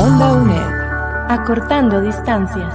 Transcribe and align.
Onda 0.00 0.32
UNED. 0.32 1.28
Acortando 1.28 2.00
distancias. 2.00 2.72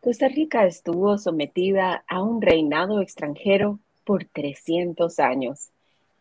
Costa 0.00 0.26
Rica 0.26 0.66
estuvo 0.66 1.16
sometida 1.18 2.02
a 2.08 2.20
un 2.20 2.42
reinado 2.42 3.00
extranjero 3.00 3.78
por 4.04 4.24
300 4.24 5.20
años. 5.20 5.68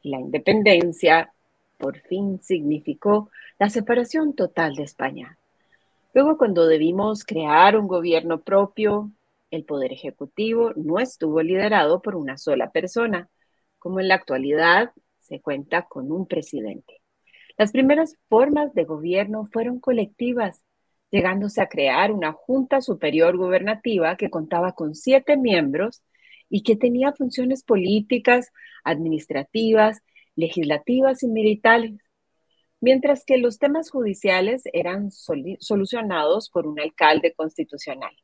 La 0.04 0.20
independencia 0.20 1.34
por 1.80 1.98
fin 2.02 2.40
significó 2.40 3.32
la 3.58 3.72
separación 3.72 4.36
total 4.36 4.76
de 4.76 4.84
España. 4.84 5.40
Luego, 6.14 6.38
cuando 6.38 6.68
debimos 6.68 7.24
crear 7.24 7.76
un 7.76 7.88
gobierno 7.88 8.42
propio, 8.42 9.10
el 9.50 9.64
poder 9.64 9.92
ejecutivo 9.92 10.72
no 10.76 11.00
estuvo 11.00 11.42
liderado 11.42 12.00
por 12.04 12.16
una 12.16 12.38
sola 12.38 12.70
persona, 12.70 13.28
como 13.80 14.00
en 14.00 14.10
la 14.10 14.16
actualidad 14.16 14.92
se 15.20 15.42
cuenta 15.42 15.88
con 15.88 16.12
un 16.12 16.28
presidente. 16.28 16.97
Las 17.58 17.72
primeras 17.72 18.16
formas 18.30 18.74
de 18.76 18.84
gobierno 18.84 19.48
fueron 19.52 19.80
colectivas, 19.80 20.64
llegándose 21.10 21.60
a 21.60 21.68
crear 21.68 22.12
una 22.12 22.32
Junta 22.32 22.82
Superior 22.82 23.36
Gubernativa 23.36 24.16
que 24.16 24.30
contaba 24.30 24.74
con 24.74 24.94
siete 24.94 25.38
miembros 25.38 26.04
y 26.50 26.62
que 26.62 26.76
tenía 26.76 27.14
funciones 27.14 27.64
políticas, 27.64 28.52
administrativas, 28.84 30.02
legislativas 30.36 31.24
y 31.24 31.28
militares, 31.30 31.98
mientras 32.80 33.26
que 33.26 33.40
los 33.40 33.58
temas 33.58 33.90
judiciales 33.90 34.62
eran 34.72 35.10
solucionados 35.10 36.52
por 36.52 36.68
un 36.68 36.80
alcalde 36.80 37.34
constitucional. 37.34 38.16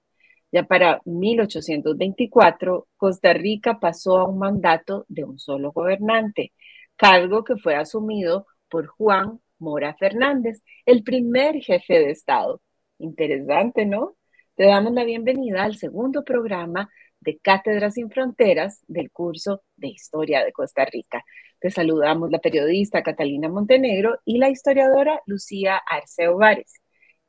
Ya 0.51 0.61
para 0.61 1.01
1824, 1.05 2.87
Costa 2.97 3.33
Rica 3.33 3.79
pasó 3.79 4.19
a 4.19 4.29
un 4.29 4.37
mandato 4.37 5.05
de 5.07 5.23
un 5.23 5.39
solo 5.39 5.71
gobernante, 5.71 6.53
cargo 6.95 7.43
que 7.43 7.57
fue 7.57 7.73
asumido 7.73 8.45
por 8.73 8.87
Juan 8.87 9.39
Mora 9.59 9.95
Fernández, 9.99 10.63
el 10.87 11.03
primer 11.03 11.61
jefe 11.61 11.99
de 11.99 12.09
Estado. 12.09 12.59
Interesante, 12.97 13.85
¿no? 13.85 14.15
Te 14.55 14.63
damos 14.65 14.93
la 14.93 15.03
bienvenida 15.03 15.63
al 15.63 15.75
segundo 15.75 16.23
programa 16.23 16.89
de 17.19 17.37
Cátedras 17.37 17.93
sin 17.93 18.09
Fronteras 18.09 18.83
del 18.87 19.11
curso 19.11 19.61
de 19.75 19.89
Historia 19.89 20.43
de 20.43 20.51
Costa 20.51 20.85
Rica. 20.85 21.23
Te 21.59 21.69
saludamos 21.69 22.31
la 22.31 22.39
periodista 22.39 23.03
Catalina 23.03 23.47
Montenegro 23.47 24.17
y 24.25 24.39
la 24.39 24.49
historiadora 24.49 25.21
Lucía 25.27 25.79
Arceo 25.87 26.37
Vares, 26.37 26.81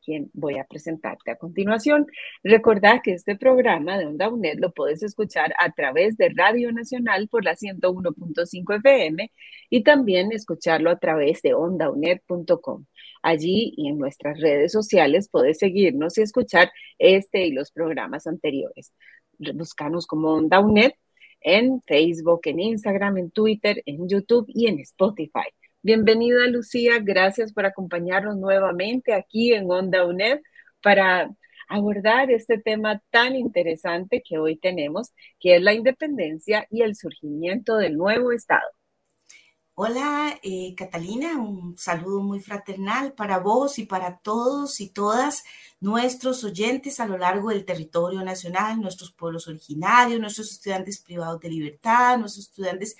quien 0.05 0.31
voy 0.35 0.59
a 0.59 0.65
presentarte 0.65 1.31
a 1.31 1.37
continuación. 1.37 2.07
Recordad 2.43 3.01
que 3.03 3.13
este 3.13 3.37
programa 3.37 3.99
de 3.99 4.07
Onda 4.07 4.29
UNED 4.29 4.59
lo 4.59 4.73
puedes 4.73 5.03
escuchar 5.03 5.55
a 5.59 5.73
través 5.73 6.17
de 6.17 6.31
Radio 6.35 6.73
Nacional 6.73 7.29
por 7.29 7.45
la 7.45 7.57
101.5 7.57 8.77
FM 8.77 9.31
y 9.71 9.83
también 9.83 10.33
escucharlo 10.33 10.91
a 10.91 10.99
través 10.99 11.43
de 11.43 11.55
ondaunet.com. 11.55 12.87
Allí 13.23 13.73
y 13.77 13.89
en 13.89 13.99
nuestras 13.99 14.39
redes 14.41 14.73
sociales 14.73 15.29
puedes 15.31 15.59
seguirnos 15.59 16.19
y 16.19 16.23
escuchar 16.23 16.71
este 16.99 17.47
y 17.47 17.53
los 17.53 17.73
programas 17.73 18.27
anteriores 18.27 18.93
buscanos 19.39 20.07
como 20.07 20.33
Onda 20.35 20.61
UNED 20.61 20.93
en 21.41 21.83
Facebook, 21.83 22.41
en 22.45 22.61
Instagram, 22.61 23.19
en 23.19 23.31
Twitter, 23.31 23.83
en 23.87 24.09
YouTube 24.09 24.47
y 24.48 24.67
en 24.67 24.79
Spotify. 24.81 25.48
Bienvenida 25.84 26.46
Lucía, 26.46 26.98
gracias 26.98 27.52
por 27.52 27.67
acompañarnos 27.67 28.39
nuevamente 28.39 29.12
aquí 29.12 29.52
en 29.52 29.70
Onda 29.70 30.06
UNED 30.06 30.40
para 30.83 31.30
abordar 31.68 32.30
este 32.30 32.56
tema 32.56 33.02
tan 33.11 33.36
interesante 33.36 34.22
que 34.27 34.39
hoy 34.39 34.56
tenemos, 34.56 35.12
que 35.39 35.56
es 35.56 35.62
la 35.62 35.74
independencia 35.74 36.67
y 36.70 36.80
el 36.80 36.96
surgimiento 36.96 37.77
del 37.77 37.98
nuevo 37.98 38.33
Estado. 38.33 38.67
Hola, 39.74 40.39
eh, 40.42 40.74
Catalina, 40.74 41.36
un 41.36 41.77
saludo 41.77 42.22
muy 42.22 42.40
fraternal 42.40 43.12
para 43.12 43.39
vos 43.39 43.78
y 43.78 43.84
para 43.84 44.18
todos 44.18 44.80
y 44.80 44.89
todas 44.89 45.45
nuestros 45.80 46.45
oyentes 46.45 46.98
a 46.98 47.06
lo 47.06 47.18
largo 47.18 47.51
del 47.51 47.66
territorio 47.66 48.22
nacional, 48.22 48.80
nuestros 48.80 49.12
pueblos 49.12 49.48
originarios, 49.48 50.18
nuestros 50.18 50.51
estudiantes 50.51 51.02
privados 51.02 51.40
de 51.40 51.51
libertad, 51.51 52.16
nuestros 52.16 52.46
estudiantes 52.46 52.96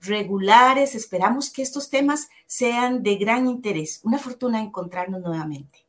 regulares. 0.00 0.94
Esperamos 0.94 1.52
que 1.52 1.62
estos 1.62 1.90
temas 1.90 2.28
sean 2.46 3.02
de 3.02 3.16
gran 3.16 3.46
interés. 3.46 4.00
Una 4.04 4.18
fortuna 4.18 4.60
encontrarnos 4.60 5.20
nuevamente. 5.20 5.86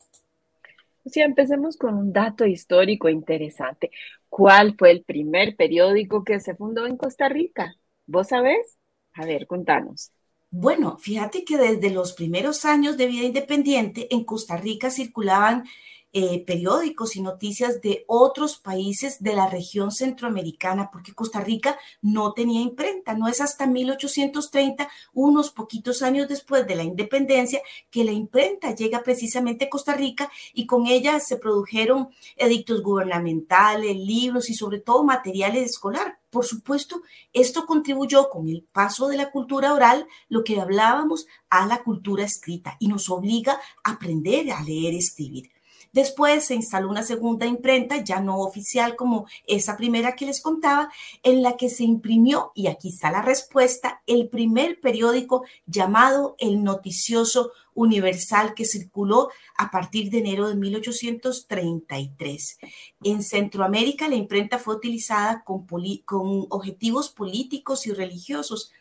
Sí, 1.06 1.22
empecemos 1.22 1.78
con 1.78 1.96
un 1.96 2.12
dato 2.12 2.46
histórico 2.46 3.08
interesante. 3.10 3.92
¿Cuál 4.30 4.76
fue 4.78 4.92
el 4.92 5.04
primer 5.04 5.56
periódico 5.56 6.24
que 6.24 6.40
se 6.40 6.56
fundó 6.56 6.86
en 6.86 6.98
Costa 6.98 7.30
Rica? 7.30 7.76
¿Vos 8.06 8.28
sabés? 8.28 8.78
A 9.14 9.26
ver, 9.26 9.48
contanos. 9.48 10.12
Bueno, 10.50 10.98
fíjate 10.98 11.44
que 11.44 11.58
desde 11.58 11.90
los 11.92 12.14
primeros 12.14 12.66
años 12.66 12.98
de 12.98 13.08
vida 13.08 13.26
independiente 13.26 14.14
en 14.14 14.24
Costa 14.24 14.58
Rica 14.58 14.90
circulaban 14.90 15.66
eh, 16.14 16.44
periódicos 16.46 17.16
y 17.16 17.22
noticias 17.22 17.82
de 17.82 18.06
otros 18.08 18.58
países 18.58 19.22
de 19.22 19.34
la 19.34 19.48
región 19.50 19.92
centroamericana, 19.92 20.90
porque 20.92 21.14
Costa 21.14 21.42
Rica 21.42 21.78
no 22.02 22.34
tenía 22.34 22.62
imprenta. 22.62 23.14
No 23.14 23.28
es 23.28 23.42
hasta 23.42 23.68
1830, 23.68 24.90
unos 25.14 25.52
poquitos 25.52 26.02
años 26.02 26.28
después 26.28 26.66
de 26.66 26.76
la 26.76 26.84
independencia, 26.84 27.62
que 27.92 28.04
la 28.04 28.14
imprenta 28.14 28.74
llega 28.74 29.04
precisamente 29.04 29.66
a 29.66 29.70
Costa 29.70 29.94
Rica 29.94 30.32
y 30.54 30.66
con 30.66 30.88
ella 30.88 31.20
se 31.20 31.38
produjeron 31.38 32.10
edictos 32.36 32.82
gubernamentales, 32.82 33.96
libros 33.98 34.50
y 34.50 34.54
sobre 34.54 34.80
todo 34.80 35.04
materiales 35.04 35.72
escolar. 35.72 36.20
Por 36.30 36.46
supuesto, 36.46 37.02
esto 37.34 37.66
contribuyó 37.66 38.30
con 38.30 38.48
el 38.48 38.64
paso 38.64 39.08
de 39.08 39.18
la 39.18 39.32
cultura 39.32 39.74
oral, 39.74 40.08
lo 40.30 40.44
que 40.44 40.60
hablábamos, 40.60 41.26
a 41.50 41.66
la 41.66 41.84
cultura 41.84 42.24
escrita 42.24 42.76
y 42.80 42.88
nos 42.88 43.10
obliga 43.10 43.60
a 43.84 43.92
aprender 43.92 44.52
a 44.52 44.62
leer 44.62 44.94
y 44.94 44.98
escribir. 44.98 45.57
Después 45.92 46.46
se 46.46 46.56
instaló 46.56 46.90
una 46.90 47.04
segunda 47.04 47.46
imprenta, 47.46 48.04
ya 48.04 48.20
no 48.20 48.40
oficial 48.40 48.96
como 48.96 49.28
esa 49.46 49.78
primera 49.78 50.16
que 50.16 50.26
les 50.26 50.42
contaba, 50.42 50.90
en 51.24 51.42
la 51.42 51.58
que 51.58 51.70
se 51.70 51.84
imprimió, 51.84 52.52
y 52.56 52.68
aquí 52.68 52.90
está 52.90 53.12
la 53.12 53.22
respuesta, 53.22 54.02
el 54.08 54.30
primer 54.30 54.80
periódico 54.80 55.44
llamado 55.66 56.36
El 56.40 56.64
Noticioso 56.64 57.52
Universal 57.74 58.54
que 58.56 58.66
circuló 58.66 59.30
a 59.56 59.70
partir 59.70 60.10
de 60.10 60.18
enero 60.18 60.50
de 60.50 60.56
1833. 60.56 62.58
En 63.04 63.24
Centroamérica 63.24 64.10
la 64.10 64.16
imprenta 64.16 64.58
fue 64.58 64.76
utilizada 64.76 65.44
con, 65.44 65.68
con 66.06 66.48
objetivos 66.50 67.10
políticos 67.10 67.86
y 67.86 67.94
religiosos, 67.94 68.72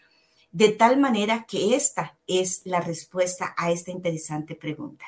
de 0.51 0.71
tal 0.71 0.99
manera 0.99 1.45
que 1.47 1.77
esta 1.77 2.17
es 2.27 2.63
la 2.65 2.81
respuesta 2.81 3.55
a 3.59 3.71
esta 3.71 3.91
interesante 3.91 4.55
pregunta. 4.55 5.05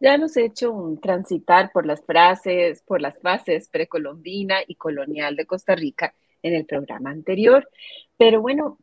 Ya 0.00 0.14
hemos 0.14 0.34
hecho 0.38 0.72
un 0.72 0.98
transitar 0.98 1.70
por 1.72 1.84
las 1.84 2.02
frases, 2.02 2.82
por 2.86 3.02
las 3.02 3.20
fases 3.20 3.68
precolombina 3.68 4.60
y 4.66 4.76
colonial 4.76 5.36
de 5.36 5.44
Costa 5.44 5.74
Rica 5.74 6.14
en 6.42 6.54
el 6.54 6.64
programa 6.64 7.10
anterior, 7.10 7.68
pero 8.16 8.40
bueno. 8.40 8.78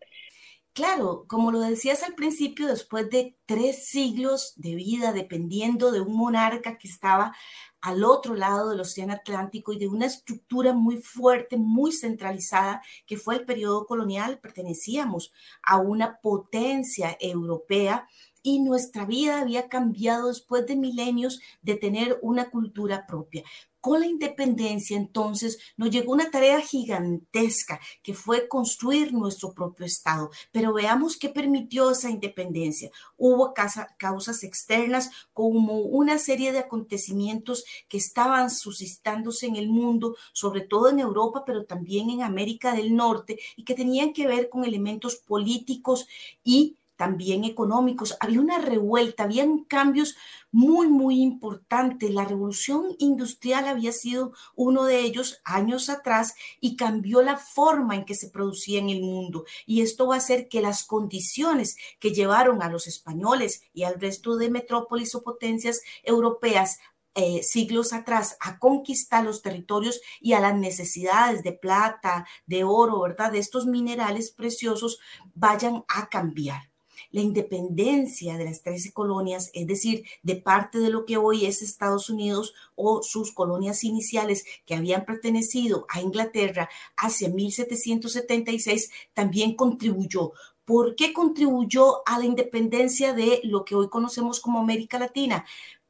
Claro, 0.73 1.25
como 1.28 1.51
lo 1.51 1.59
decías 1.61 2.03
al 2.03 2.13
principio, 2.13 2.67
después 2.67 3.09
de 3.09 3.35
tres 3.47 3.88
siglos 3.88 4.53
de 4.57 4.75
vida 4.75 5.11
dependiendo 5.11 5.91
de 5.91 6.02
un 6.02 6.16
monarca 6.16 6.78
que 6.78 6.87
estaba 6.87 7.35
al 7.81 8.03
otro 8.03 8.35
lado 8.35 8.70
del 8.70 8.81
Océano 8.81 9.13
Atlántico 9.13 9.73
y 9.73 9.79
de 9.79 9.87
una 9.87 10.05
estructura 10.05 10.73
muy 10.73 10.97
fuerte, 10.97 11.58
muy 11.58 11.93
centralizada, 11.93 12.84
que 13.08 13.17
fue 13.17 13.37
el 13.37 13.46
periodo 13.46 13.87
colonial, 13.87 14.37
pertenecíamos 14.40 15.34
a 15.63 15.78
una 15.78 16.20
potencia 16.22 17.17
europea 17.20 18.08
y 18.43 18.59
nuestra 18.59 19.05
vida 19.05 19.41
había 19.41 19.67
cambiado 19.67 20.28
después 20.29 20.66
de 20.66 20.75
milenios 20.75 21.39
de 21.61 21.75
tener 21.75 22.19
una 22.22 22.49
cultura 22.49 23.05
propia. 23.07 23.43
Con 23.79 24.01
la 24.01 24.07
independencia 24.07 24.97
entonces 24.97 25.59
nos 25.78 25.91
llegó 25.91 26.11
una 26.11 26.29
tarea 26.29 26.59
gigantesca 26.59 27.79
que 28.03 28.13
fue 28.13 28.49
construir 28.49 29.13
nuestro 29.13 29.53
propio 29.53 29.85
Estado. 29.85 30.29
Pero 30.51 30.73
veamos 30.73 31.16
qué 31.17 31.29
permitió 31.29 31.91
esa 31.91 32.09
independencia. 32.09 32.89
Hubo 33.16 33.53
causas 33.97 34.43
externas 34.43 35.11
como 35.31 35.79
una 35.79 36.17
serie 36.17 36.51
de 36.51 36.59
acontecimientos 36.59 37.63
que 37.87 37.97
estaban 37.97 38.49
suscitándose 38.49 39.45
en 39.45 39.55
el 39.55 39.69
mundo, 39.69 40.17
sobre 40.34 40.61
todo 40.61 40.89
en 40.89 40.99
Europa, 40.99 41.43
pero 41.45 41.63
también 41.63 42.09
en 42.09 42.23
América 42.23 42.73
del 42.73 42.93
Norte, 42.93 43.39
y 43.55 43.63
que 43.63 43.75
tenían 43.75 44.11
que 44.11 44.28
ver 44.28 44.49
con 44.49 44.66
elementos 44.66 45.16
políticos 45.16 46.07
y 46.43 46.75
también 46.97 47.46
económicos. 47.46 48.17
Había 48.20 48.41
una 48.41 48.58
revuelta, 48.58 49.23
habían 49.23 49.64
cambios 49.64 50.17
muy, 50.52 50.88
muy 50.88 51.22
importantes. 51.22 52.11
La 52.11 52.26
revolución 52.26 52.96
industrial 52.97 53.67
había 53.67 53.91
sido 53.91 54.34
uno 54.55 54.84
de 54.84 54.99
ellos 54.99 55.40
años 55.46 55.90
atrás 55.90 56.35
y 56.59 56.76
cambió 56.76 57.22
la 57.22 57.38
forma 57.38 57.96
en 57.96 58.03
que 58.03 58.16
se 58.16 58.29
producía 58.29 58.79
en 58.79 58.90
el 58.90 59.02
mundo. 59.02 59.46
Y 59.66 59.82
esto 59.82 60.08
va 60.08 60.16
a 60.16 60.17
hacer 60.17 60.49
que 60.49 60.61
las 60.61 60.84
condiciones 60.84 61.78
que 61.99 62.11
llevaron 62.11 62.61
a 62.61 62.70
los 62.70 62.88
españoles 62.88 63.61
y 63.73 63.84
al 63.84 63.99
resto 63.99 64.35
de 64.35 64.49
metrópolis 64.49 65.16
o 65.16 65.22
potencias 65.22 65.79
europeas 66.03 66.79
eh, 67.20 67.41
siglos 67.41 67.94
atrás 67.94 68.38
a 68.40 68.59
conquistar 68.59 69.23
los 69.23 69.41
territorios 69.41 70.02
y 70.22 70.34
a 70.34 70.40
las 70.40 70.55
necesidades 70.55 71.41
de 71.41 71.52
plata, 71.52 72.28
de 72.46 72.64
oro, 72.64 73.02
¿verdad? 73.02 73.32
De 73.32 73.40
estos 73.40 73.66
minerales 73.66 74.29
preciosos 74.32 74.99
vayan 75.34 75.84
a 75.88 76.09
cambiar. 76.09 76.70
La 77.11 77.22
independencia 77.22 78.38
de 78.38 78.46
las 78.46 78.61
13 78.64 78.94
colonias, 78.94 79.49
es 79.53 79.67
decir, 79.67 80.03
de 80.23 80.35
parte 80.35 80.79
de 80.79 80.90
lo 80.90 81.05
que 81.05 81.17
hoy 81.17 81.46
es 81.46 81.61
Estados 81.61 82.09
Unidos 82.09 82.53
o 82.76 83.03
sus 83.03 83.32
colonias 83.32 83.84
iniciales 83.84 84.46
que 84.66 84.76
habían 84.76 85.05
pertenecido 85.05 85.85
a 85.90 86.02
Inglaterra 86.02 86.70
hacia 86.96 87.29
1776, 87.29 88.91
también 89.14 89.55
contribuyó 89.55 90.34
¿Por 90.66 90.96
qué 90.96 91.14
contribuyó 91.14 92.02
a 92.05 92.20
la 92.20 92.26
independencia 92.26 93.14
de 93.14 93.40
lo 93.46 93.64
que 93.64 93.73
hoy 93.73 93.88
conocemos 93.88 94.41
como 94.41 94.59
América 94.59 94.99
Latina? 94.99 95.46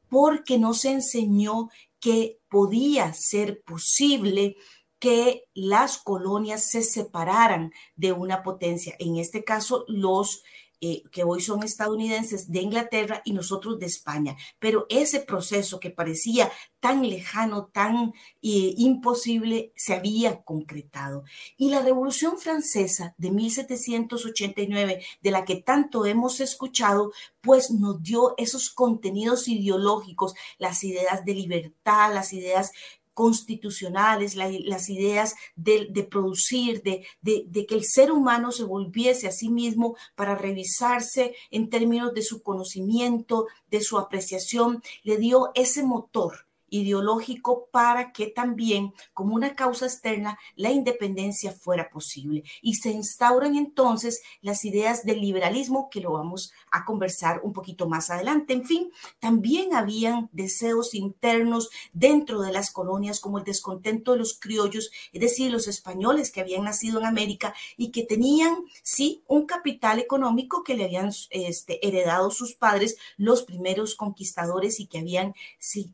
porque 0.08 0.58
no 0.58 0.74
se 0.74 0.90
enseñó 0.90 1.70
que 2.00 2.38
podía 2.48 3.12
ser 3.12 3.62
posible 3.62 4.56
que 4.98 5.44
las 5.54 5.98
colonias 5.98 6.70
se 6.70 6.82
separaran 6.82 7.72
de 7.96 8.12
una 8.12 8.42
potencia, 8.42 8.96
en 8.98 9.16
este 9.16 9.44
caso 9.44 9.84
los 9.86 10.42
eh, 10.80 11.02
que 11.10 11.24
hoy 11.24 11.40
son 11.40 11.62
estadounidenses 11.62 12.50
de 12.50 12.60
Inglaterra 12.60 13.22
y 13.24 13.32
nosotros 13.32 13.78
de 13.78 13.86
España. 13.86 14.36
Pero 14.58 14.86
ese 14.88 15.20
proceso 15.20 15.80
que 15.80 15.90
parecía 15.90 16.50
tan 16.80 17.08
lejano, 17.08 17.66
tan 17.66 18.12
eh, 18.42 18.74
imposible, 18.76 19.72
se 19.74 19.94
había 19.94 20.42
concretado. 20.42 21.24
Y 21.56 21.70
la 21.70 21.82
Revolución 21.82 22.38
Francesa 22.38 23.14
de 23.18 23.30
1789, 23.30 25.04
de 25.20 25.30
la 25.30 25.44
que 25.44 25.56
tanto 25.56 26.06
hemos 26.06 26.40
escuchado, 26.40 27.12
pues 27.40 27.70
nos 27.70 28.02
dio 28.02 28.34
esos 28.36 28.70
contenidos 28.70 29.48
ideológicos, 29.48 30.34
las 30.58 30.84
ideas 30.84 31.24
de 31.24 31.34
libertad, 31.34 32.14
las 32.14 32.32
ideas 32.32 32.70
constitucionales, 33.18 34.36
las 34.36 34.88
ideas 34.88 35.34
de, 35.56 36.06
producir, 36.08 36.84
de, 36.84 37.04
de, 37.20 37.66
que 37.66 37.74
el 37.74 37.82
ser 37.84 38.12
humano 38.12 38.52
se 38.52 38.62
volviese 38.62 39.26
a 39.26 39.32
sí 39.32 39.48
mismo 39.48 39.96
para 40.14 40.36
revisarse 40.36 41.34
en 41.50 41.68
términos 41.68 42.14
de 42.14 42.22
su 42.22 42.44
conocimiento, 42.44 43.48
de 43.72 43.80
su 43.80 43.98
apreciación, 43.98 44.84
le 45.02 45.16
dio 45.16 45.50
ese 45.56 45.82
motor 45.82 46.47
ideológico 46.70 47.68
para 47.70 48.12
que 48.12 48.28
también, 48.28 48.92
como 49.14 49.34
una 49.34 49.54
causa 49.54 49.86
externa, 49.86 50.38
la 50.56 50.70
independencia 50.70 51.52
fuera 51.52 51.88
posible. 51.90 52.44
Y 52.62 52.74
se 52.74 52.90
instauran 52.90 53.56
entonces 53.56 54.22
las 54.40 54.64
ideas 54.64 55.04
del 55.04 55.20
liberalismo, 55.20 55.88
que 55.90 56.00
lo 56.00 56.12
vamos 56.12 56.52
a 56.70 56.84
conversar 56.84 57.40
un 57.42 57.52
poquito 57.52 57.88
más 57.88 58.10
adelante. 58.10 58.52
En 58.52 58.64
fin, 58.64 58.92
también 59.18 59.74
habían 59.74 60.28
deseos 60.32 60.94
internos 60.94 61.70
dentro 61.92 62.40
de 62.42 62.52
las 62.52 62.70
colonias, 62.70 63.20
como 63.20 63.38
el 63.38 63.44
descontento 63.44 64.12
de 64.12 64.18
los 64.18 64.38
criollos, 64.38 64.90
es 65.12 65.20
decir, 65.20 65.50
los 65.50 65.68
españoles 65.68 66.30
que 66.30 66.40
habían 66.40 66.64
nacido 66.64 66.98
en 66.98 67.06
América 67.06 67.54
y 67.76 67.90
que 67.90 68.04
tenían, 68.04 68.56
sí, 68.82 69.22
un 69.26 69.46
capital 69.46 69.98
económico 69.98 70.62
que 70.62 70.74
le 70.74 70.84
habían 70.84 71.10
este, 71.30 71.86
heredado 71.86 72.30
sus 72.30 72.54
padres, 72.54 72.96
los 73.16 73.42
primeros 73.42 73.94
conquistadores 73.94 74.80
y 74.80 74.86
que 74.86 74.98
habían, 74.98 75.34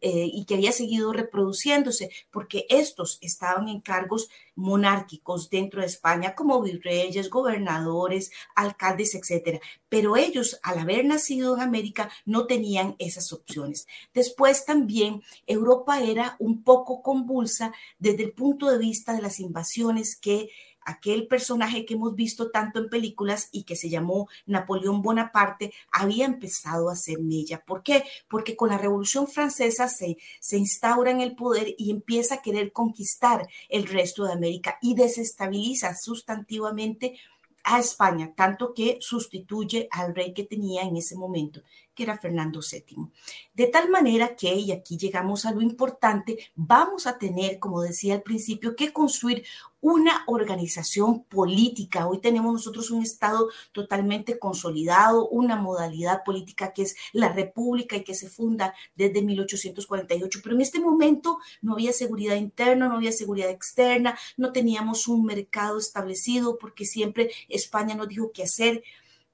eh, 0.00 0.30
y 0.32 0.44
que 0.44 0.54
había 0.64 0.72
seguido 0.72 1.12
reproduciéndose, 1.12 2.10
porque 2.30 2.64
estos 2.70 3.18
estaban 3.20 3.68
en 3.68 3.82
cargos 3.82 4.30
monárquicos 4.54 5.50
dentro 5.50 5.80
de 5.82 5.86
España, 5.86 6.34
como 6.34 6.62
virreyes, 6.62 7.28
gobernadores, 7.28 8.30
alcaldes, 8.54 9.14
etcétera. 9.14 9.60
Pero 9.90 10.16
ellos, 10.16 10.58
al 10.62 10.78
haber 10.78 11.04
nacido 11.04 11.54
en 11.54 11.60
América, 11.60 12.10
no 12.24 12.46
tenían 12.46 12.96
esas 12.98 13.32
opciones. 13.32 13.86
Después 14.14 14.64
también 14.64 15.22
Europa 15.46 16.00
era 16.00 16.36
un 16.38 16.62
poco 16.62 17.02
convulsa 17.02 17.74
desde 17.98 18.24
el 18.24 18.32
punto 18.32 18.70
de 18.70 18.78
vista 18.78 19.12
de 19.12 19.20
las 19.22 19.40
invasiones 19.40 20.16
que 20.16 20.48
aquel 20.84 21.26
personaje 21.26 21.84
que 21.84 21.94
hemos 21.94 22.14
visto 22.14 22.50
tanto 22.50 22.78
en 22.78 22.88
películas 22.88 23.48
y 23.52 23.64
que 23.64 23.76
se 23.76 23.88
llamó 23.90 24.28
Napoleón 24.46 25.02
Bonaparte, 25.02 25.72
había 25.92 26.26
empezado 26.26 26.88
a 26.88 26.92
hacer 26.94 27.20
mella. 27.20 27.64
¿Por 27.64 27.82
qué? 27.82 28.04
Porque 28.28 28.56
con 28.56 28.70
la 28.70 28.78
Revolución 28.78 29.26
Francesa 29.26 29.88
se, 29.88 30.16
se 30.40 30.58
instaura 30.58 31.10
en 31.10 31.20
el 31.20 31.34
poder 31.34 31.74
y 31.78 31.90
empieza 31.90 32.36
a 32.36 32.42
querer 32.42 32.72
conquistar 32.72 33.48
el 33.68 33.86
resto 33.86 34.24
de 34.24 34.32
América 34.32 34.78
y 34.80 34.94
desestabiliza 34.94 35.94
sustantivamente 35.94 37.18
a 37.64 37.80
España, 37.80 38.32
tanto 38.36 38.74
que 38.74 38.98
sustituye 39.00 39.88
al 39.90 40.14
rey 40.14 40.34
que 40.34 40.44
tenía 40.44 40.82
en 40.82 40.96
ese 40.96 41.16
momento, 41.16 41.62
que 41.94 42.02
era 42.02 42.18
Fernando 42.18 42.60
VII. 42.60 43.08
De 43.54 43.66
tal 43.68 43.88
manera 43.88 44.36
que, 44.36 44.54
y 44.54 44.70
aquí 44.70 44.98
llegamos 44.98 45.46
a 45.46 45.52
lo 45.52 45.62
importante, 45.62 46.38
vamos 46.54 47.06
a 47.06 47.16
tener, 47.16 47.58
como 47.58 47.80
decía 47.80 48.14
al 48.14 48.22
principio, 48.22 48.76
que 48.76 48.92
construir 48.92 49.44
una 49.84 50.24
organización 50.28 51.24
política. 51.24 52.06
Hoy 52.08 52.18
tenemos 52.18 52.54
nosotros 52.54 52.90
un 52.90 53.02
Estado 53.02 53.50
totalmente 53.70 54.38
consolidado, 54.38 55.28
una 55.28 55.56
modalidad 55.56 56.24
política 56.24 56.72
que 56.72 56.84
es 56.84 56.96
la 57.12 57.28
República 57.28 57.94
y 57.94 58.02
que 58.02 58.14
se 58.14 58.30
funda 58.30 58.72
desde 58.94 59.20
1848. 59.20 60.40
Pero 60.42 60.54
en 60.54 60.62
este 60.62 60.80
momento 60.80 61.36
no 61.60 61.74
había 61.74 61.92
seguridad 61.92 62.36
interna, 62.36 62.88
no 62.88 62.94
había 62.94 63.12
seguridad 63.12 63.50
externa, 63.50 64.18
no 64.38 64.52
teníamos 64.52 65.06
un 65.06 65.26
mercado 65.26 65.78
establecido 65.78 66.56
porque 66.56 66.86
siempre 66.86 67.30
España 67.50 67.94
nos 67.94 68.08
dijo 68.08 68.32
qué 68.32 68.44
hacer 68.44 68.82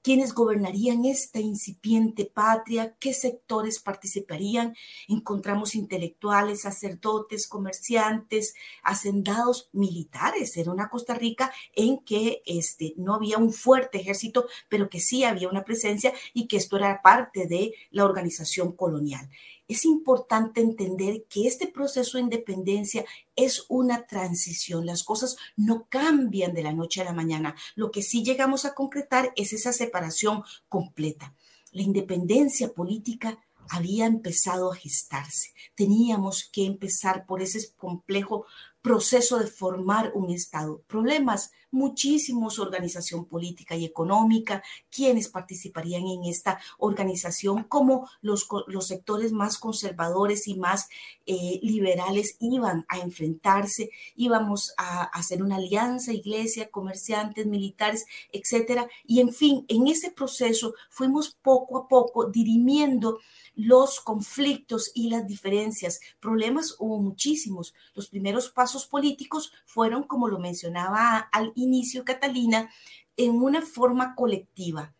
quiénes 0.01 0.33
gobernarían 0.33 1.05
esta 1.05 1.39
incipiente 1.39 2.25
patria, 2.25 2.95
qué 2.99 3.13
sectores 3.13 3.79
participarían. 3.79 4.75
Encontramos 5.07 5.75
intelectuales, 5.75 6.61
sacerdotes, 6.61 7.47
comerciantes, 7.47 8.53
hacendados, 8.83 9.69
militares. 9.71 10.57
Era 10.57 10.71
una 10.71 10.89
Costa 10.89 11.13
Rica 11.13 11.51
en 11.75 11.99
que 11.99 12.41
este, 12.45 12.93
no 12.97 13.15
había 13.15 13.37
un 13.37 13.53
fuerte 13.53 13.99
ejército, 13.99 14.47
pero 14.69 14.89
que 14.89 14.99
sí 14.99 15.23
había 15.23 15.49
una 15.49 15.63
presencia 15.63 16.13
y 16.33 16.47
que 16.47 16.57
esto 16.57 16.77
era 16.77 17.01
parte 17.01 17.47
de 17.47 17.73
la 17.91 18.05
organización 18.05 18.71
colonial 18.73 19.29
es 19.73 19.85
importante 19.85 20.61
entender 20.61 21.25
que 21.29 21.47
este 21.47 21.67
proceso 21.67 22.17
de 22.17 22.23
independencia 22.23 23.05
es 23.35 23.65
una 23.69 24.05
transición. 24.05 24.85
Las 24.85 25.03
cosas 25.03 25.37
no 25.55 25.87
cambian 25.87 26.53
de 26.53 26.63
la 26.63 26.73
noche 26.73 27.01
a 27.01 27.05
la 27.05 27.13
mañana. 27.13 27.55
Lo 27.75 27.91
que 27.91 28.01
sí 28.01 28.23
llegamos 28.23 28.65
a 28.65 28.73
concretar 28.73 29.31
es 29.35 29.53
esa 29.53 29.71
separación 29.71 30.43
completa. 30.67 31.35
La 31.71 31.83
independencia 31.83 32.73
política 32.73 33.39
había 33.69 34.05
empezado 34.05 34.71
a 34.71 34.75
gestarse. 34.75 35.53
Teníamos 35.75 36.49
que 36.51 36.65
empezar 36.65 37.25
por 37.25 37.41
ese 37.41 37.73
complejo 37.77 38.45
proceso 38.81 39.39
de 39.39 39.47
formar 39.47 40.11
un 40.13 40.31
Estado. 40.31 40.81
Problemas, 40.87 41.51
muchísimos, 41.71 42.59
organización 42.59 43.25
política 43.25 43.75
y 43.75 43.85
económica, 43.85 44.63
quienes 44.89 45.29
participarían 45.29 46.05
en 46.07 46.25
esta 46.25 46.59
organización, 46.77 47.63
como 47.63 48.09
los, 48.21 48.47
los 48.67 48.87
sectores 48.87 49.31
más 49.31 49.57
conservadores 49.57 50.47
y 50.47 50.55
más 50.55 50.87
eh, 51.25 51.59
liberales 51.63 52.35
iban 52.39 52.85
a 52.89 52.99
enfrentarse, 52.99 53.89
íbamos 54.15 54.73
a, 54.77 55.03
a 55.03 55.05
hacer 55.05 55.41
una 55.41 55.55
alianza, 55.55 56.13
iglesia, 56.13 56.69
comerciantes, 56.69 57.45
militares, 57.45 58.05
etcétera. 58.31 58.87
Y 59.05 59.21
en 59.21 59.33
fin, 59.33 59.65
en 59.67 59.87
ese 59.87 60.11
proceso 60.11 60.73
fuimos 60.89 61.37
poco 61.41 61.77
a 61.77 61.87
poco 61.87 62.25
dirimiendo 62.25 63.19
los 63.55 63.99
conflictos 63.99 64.91
y 64.93 65.09
las 65.09 65.27
diferencias. 65.27 65.99
Problemas 66.19 66.75
hubo 66.79 66.99
muchísimos. 66.99 67.73
Los 67.93 68.07
primeros 68.07 68.49
pasos 68.49 68.85
políticos 68.85 69.51
fueron, 69.65 70.03
como 70.03 70.27
lo 70.27 70.39
mencionaba 70.39 71.17
al 71.31 71.51
inicio 71.61 72.03
Catalina, 72.03 72.69
en 73.17 73.41
una 73.41 73.61
forma 73.61 74.15
colectiva. 74.15 74.93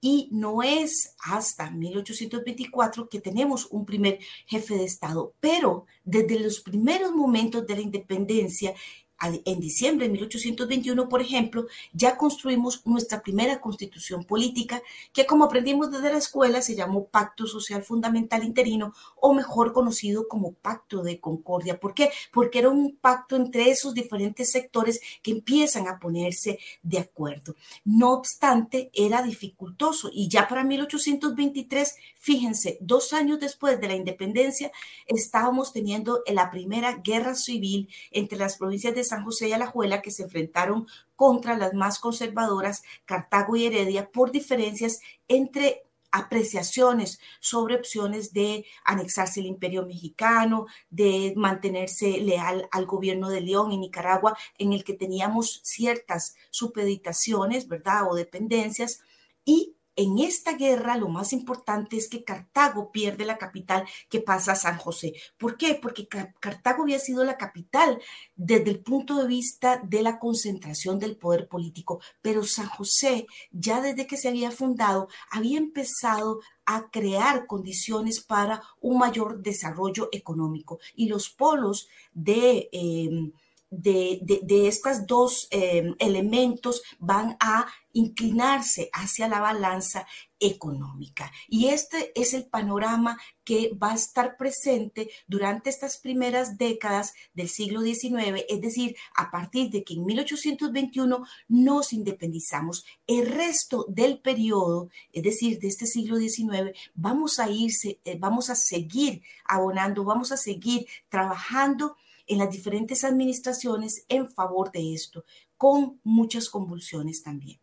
Y 0.00 0.28
no 0.32 0.62
es 0.62 1.14
hasta 1.22 1.70
1824 1.70 3.08
que 3.08 3.20
tenemos 3.20 3.66
un 3.70 3.84
primer 3.84 4.18
jefe 4.46 4.74
de 4.74 4.84
Estado, 4.84 5.34
pero 5.40 5.84
desde 6.04 6.38
los 6.40 6.60
primeros 6.60 7.12
momentos 7.12 7.66
de 7.66 7.74
la 7.74 7.82
independencia 7.82 8.74
en 9.22 9.60
diciembre 9.60 10.06
de 10.06 10.12
1821, 10.12 11.08
por 11.08 11.20
ejemplo, 11.20 11.66
ya 11.92 12.16
construimos 12.16 12.82
nuestra 12.86 13.22
primera 13.22 13.60
constitución 13.60 14.24
política, 14.24 14.82
que 15.12 15.26
como 15.26 15.44
aprendimos 15.44 15.90
desde 15.90 16.10
la 16.10 16.18
escuela 16.18 16.62
se 16.62 16.74
llamó 16.74 17.06
Pacto 17.06 17.46
Social 17.46 17.82
Fundamental 17.82 18.44
Interino, 18.44 18.94
o 19.16 19.34
mejor 19.34 19.72
conocido 19.72 20.26
como 20.28 20.52
Pacto 20.52 21.02
de 21.02 21.20
Concordia. 21.20 21.78
¿Por 21.78 21.94
qué? 21.94 22.10
Porque 22.32 22.60
era 22.60 22.70
un 22.70 22.96
pacto 22.96 23.36
entre 23.36 23.70
esos 23.70 23.94
diferentes 23.94 24.50
sectores 24.50 25.00
que 25.22 25.32
empiezan 25.32 25.88
a 25.88 25.98
ponerse 25.98 26.58
de 26.82 26.98
acuerdo. 26.98 27.54
No 27.84 28.12
obstante, 28.12 28.90
era 28.94 29.22
dificultoso 29.22 30.10
y 30.12 30.28
ya 30.28 30.48
para 30.48 30.64
1823, 30.64 31.94
fíjense, 32.16 32.78
dos 32.80 33.12
años 33.12 33.40
después 33.40 33.80
de 33.80 33.88
la 33.88 33.94
independencia, 33.94 34.72
estábamos 35.06 35.72
teniendo 35.72 36.22
la 36.26 36.50
primera 36.50 36.94
guerra 36.94 37.34
civil 37.34 37.88
entre 38.10 38.38
las 38.38 38.56
provincias 38.56 38.94
de 38.94 39.04
San 39.10 39.24
José 39.24 39.48
y 39.48 39.52
Alajuela 39.52 40.02
que 40.02 40.10
se 40.10 40.24
enfrentaron 40.24 40.86
contra 41.16 41.56
las 41.56 41.74
más 41.74 41.98
conservadoras, 41.98 42.82
Cartago 43.04 43.56
y 43.56 43.66
Heredia, 43.66 44.10
por 44.10 44.30
diferencias 44.30 45.00
entre 45.28 45.82
apreciaciones 46.12 47.20
sobre 47.40 47.76
opciones 47.76 48.32
de 48.32 48.66
anexarse 48.84 49.40
el 49.40 49.46
imperio 49.46 49.86
mexicano, 49.86 50.66
de 50.90 51.32
mantenerse 51.36 52.18
leal 52.18 52.68
al 52.72 52.86
gobierno 52.86 53.28
de 53.28 53.40
León 53.40 53.72
y 53.72 53.78
Nicaragua, 53.78 54.36
en 54.58 54.72
el 54.72 54.82
que 54.82 54.94
teníamos 54.94 55.60
ciertas 55.62 56.34
supeditaciones, 56.50 57.68
¿verdad? 57.68 58.10
O 58.10 58.14
dependencias, 58.14 59.00
y 59.44 59.76
en 60.00 60.18
esta 60.18 60.54
guerra 60.54 60.96
lo 60.96 61.08
más 61.08 61.34
importante 61.34 61.98
es 61.98 62.08
que 62.08 62.24
Cartago 62.24 62.90
pierde 62.90 63.26
la 63.26 63.36
capital 63.36 63.84
que 64.08 64.20
pasa 64.20 64.52
a 64.52 64.56
San 64.56 64.78
José. 64.78 65.12
¿Por 65.36 65.58
qué? 65.58 65.74
Porque 65.74 66.08
Cartago 66.08 66.84
había 66.84 66.98
sido 66.98 67.22
la 67.22 67.36
capital 67.36 68.00
desde 68.34 68.70
el 68.70 68.80
punto 68.80 69.16
de 69.16 69.26
vista 69.26 69.82
de 69.84 70.02
la 70.02 70.18
concentración 70.18 70.98
del 70.98 71.16
poder 71.16 71.48
político, 71.48 72.00
pero 72.22 72.44
San 72.44 72.68
José 72.68 73.26
ya 73.50 73.82
desde 73.82 74.06
que 74.06 74.16
se 74.16 74.28
había 74.28 74.50
fundado 74.50 75.08
había 75.30 75.58
empezado 75.58 76.40
a 76.64 76.88
crear 76.90 77.46
condiciones 77.46 78.20
para 78.20 78.62
un 78.80 78.98
mayor 78.98 79.42
desarrollo 79.42 80.08
económico 80.12 80.78
y 80.94 81.08
los 81.08 81.28
polos 81.28 81.88
de... 82.14 82.70
Em, 82.72 83.32
de, 83.70 84.68
estos 84.68 85.06
dos 85.06 85.46
em, 85.50 85.94
elementos 85.98 86.82
van 86.98 87.36
a 87.40 87.66
inclinarse 87.92 88.90
hacia 88.92 89.28
la 89.28 89.40
balanza 89.40 90.06
económica. 90.38 91.30
Y 91.48 91.68
este 91.68 92.12
es 92.20 92.34
el 92.34 92.46
panorama 92.46 93.20
que 93.44 93.72
va 93.80 93.92
a 93.92 93.96
estar 93.96 94.36
presente 94.36 95.10
durante 95.26 95.70
estas 95.70 95.98
primeras 95.98 96.56
décadas 96.56 97.12
del 97.34 97.48
siglo 97.48 97.82
XIX, 97.82 98.44
es 98.48 98.60
decir, 98.60 98.96
a 99.16 99.30
partir 99.30 99.70
de 99.70 99.84
que 99.84 99.94
en 99.94 100.04
1821 100.04 101.24
nos 101.48 101.92
independizamos. 101.92 102.84
El 103.06 103.26
resto 103.26 103.86
del 103.88 104.18
periodo, 104.18 104.88
es 105.12 105.22
decir, 105.22 105.58
de 105.58 105.68
este 105.68 105.86
siglo 105.86 106.16
XIX, 106.16 106.76
vamos 106.94 107.38
a 107.38 107.50
irse, 107.50 108.00
eh, 108.04 108.16
vamos 108.18 108.50
a 108.50 108.54
seguir 108.54 109.22
abonando, 109.44 110.04
vamos 110.04 110.32
a 110.32 110.36
seguir 110.36 110.86
trabajando 111.08 111.96
en 112.30 112.38
las 112.38 112.50
diferentes 112.50 113.02
administraciones 113.02 114.06
en 114.08 114.28
favor 114.28 114.70
de 114.70 114.94
esto, 114.94 115.24
con 115.56 116.00
muchas 116.04 116.48
convulsiones 116.48 117.24
también. 117.24 117.58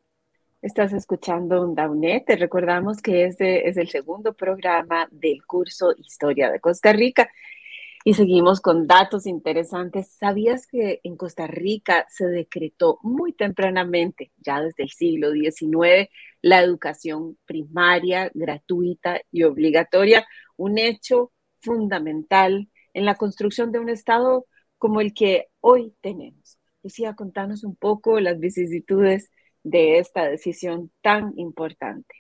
Estás 0.62 0.92
escuchando 0.92 1.62
un 1.62 1.74
Daunet. 1.74 2.26
Te 2.26 2.36
recordamos 2.36 3.02
que 3.02 3.24
este 3.24 3.70
es 3.70 3.78
el 3.78 3.88
segundo 3.88 4.34
programa 4.34 5.08
del 5.10 5.46
curso 5.46 5.94
Historia 5.98 6.52
de 6.52 6.60
Costa 6.60 6.92
Rica 6.92 7.30
y 8.04 8.16
seguimos 8.16 8.60
con 8.60 8.88
datos 8.88 9.26
interesantes. 9.26 10.12
¿Sabías 10.12 10.68
que 10.68 11.00
en 11.02 11.16
Costa 11.16 11.48
Rica 11.48 12.06
se 12.10 12.28
decretó 12.28 13.00
muy 13.04 13.32
tempranamente, 13.32 14.34
ya 14.36 14.60
desde 14.60 14.84
el 14.84 14.90
siglo 14.90 15.32
XIX, 15.32 16.10
la 16.42 16.62
educación 16.62 17.38
primaria, 17.46 18.30
gratuita 18.34 19.22
y 19.32 19.44
obligatoria? 19.44 20.28
Un 20.58 20.78
hecho 20.78 21.32
fundamental 21.62 22.68
en 22.94 23.06
la 23.06 23.16
construcción 23.16 23.72
de 23.72 23.80
un 23.80 23.88
Estado 23.88 24.46
como 24.78 25.02
el 25.02 25.14
que 25.14 25.48
hoy 25.62 25.94
tenemos. 26.02 26.58
Lucía, 26.84 27.16
contanos 27.16 27.64
un 27.64 27.76
poco 27.76 28.20
las 28.20 28.40
vicisitudes 28.40 29.32
de 29.64 30.00
esta 30.00 30.26
decisión 30.26 30.92
tan 31.02 31.34
importante. 31.38 32.16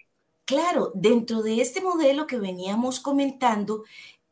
Claro, 0.45 0.91
dentro 0.95 1.41
de 1.41 1.61
este 1.61 1.81
modelo 1.81 2.25
que 2.25 2.39
veníamos 2.39 2.99
comentando, 3.01 3.83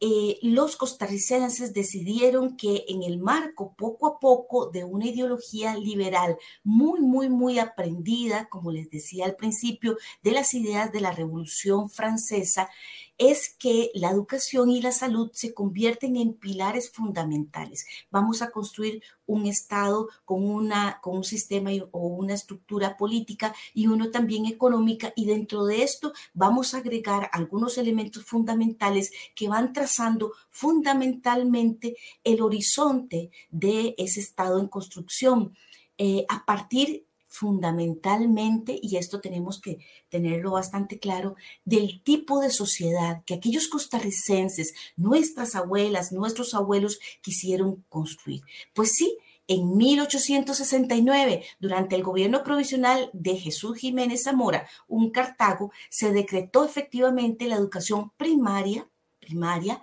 eh, 0.02 0.40
los 0.42 0.76
costarricenses 0.76 1.74
decidieron 1.74 2.58
que 2.58 2.84
en 2.90 3.04
el 3.04 3.18
marco 3.18 3.76
poco 3.78 4.08
a 4.08 4.20
poco 4.20 4.70
de 4.70 4.84
una 4.84 5.08
ideología 5.08 5.76
liberal 5.76 6.38
muy, 6.64 7.00
muy, 7.00 7.30
muy 7.30 7.60
aprendida, 7.60 8.48
como 8.50 8.72
les 8.72 8.90
decía 8.90 9.26
al 9.26 9.36
principio, 9.36 9.98
de 10.22 10.32
las 10.32 10.54
ideas 10.54 10.92
de 10.92 11.02
la 11.02 11.12
Revolución 11.12 11.90
Francesa, 11.90 12.70
es 13.18 13.56
que 13.58 13.92
la 13.94 14.12
educación 14.12 14.70
y 14.70 14.82
la 14.82 14.92
salud 14.92 15.32
se 15.34 15.54
convierten 15.54 16.16
en 16.18 16.34
pilares 16.34 16.92
fundamentales. 16.92 17.86
Vamos 18.12 18.42
a 18.42 18.52
construir 18.52 19.02
un 19.26 19.46
Estado 19.46 20.10
con, 20.26 20.44
una, 20.44 21.00
con 21.02 21.18
un 21.18 21.24
sistema 21.24 21.72
o 21.92 22.08
una 22.08 22.34
estructura 22.34 22.98
política 22.98 23.56
y 23.74 23.88
uno 23.88 24.12
también 24.12 24.46
económica 24.46 25.14
y 25.16 25.26
dentro 25.26 25.66
de 25.66 25.84
esto 25.84 26.14
vamos 26.34 26.74
a 26.74 26.80
agregar 26.80 27.30
algunos 27.32 27.78
elementos 27.78 28.26
fundamentales 28.26 29.12
que 29.36 29.48
van 29.48 29.74
trazando 29.74 30.34
fundamentalmente 30.50 31.96
el 32.24 32.42
horizonte 32.42 33.32
de 33.50 33.96
ese 33.98 34.20
Estado 34.20 34.60
en 34.60 34.68
construcción. 34.68 35.56
Eh, 35.98 36.26
a 36.28 36.46
partir 36.46 37.06
fundamentalmente, 37.36 38.80
y 38.82 38.96
esto 38.96 39.20
tenemos 39.20 39.60
que 39.60 39.80
tenerlo 40.10 40.52
bastante 40.52 41.00
claro, 41.00 41.36
del 41.66 42.02
tipo 42.02 42.40
de 42.40 42.50
sociedad 42.50 43.24
que 43.26 43.34
aquellos 43.34 43.68
costarricenses, 43.68 44.74
nuestras 44.96 45.56
abuelas, 45.56 46.12
nuestros 46.12 46.54
abuelos 46.54 47.00
quisieron 47.22 47.84
construir. 47.90 48.42
Pues 48.74 48.94
sí, 48.94 49.18
en 49.48 49.76
1869, 49.78 51.44
durante 51.60 51.96
el 51.96 52.04
gobierno 52.04 52.44
provisional 52.44 53.10
de 53.14 53.36
Jesús 53.36 53.78
Jiménez 53.78 54.24
Zamora, 54.24 54.68
un 54.88 55.12
Cartago, 55.12 55.72
se 55.90 56.12
decretó 56.12 56.64
efectivamente 56.66 57.48
la 57.48 57.58
educación 57.58 58.12
primaria, 58.18 58.90
primaria 59.20 59.82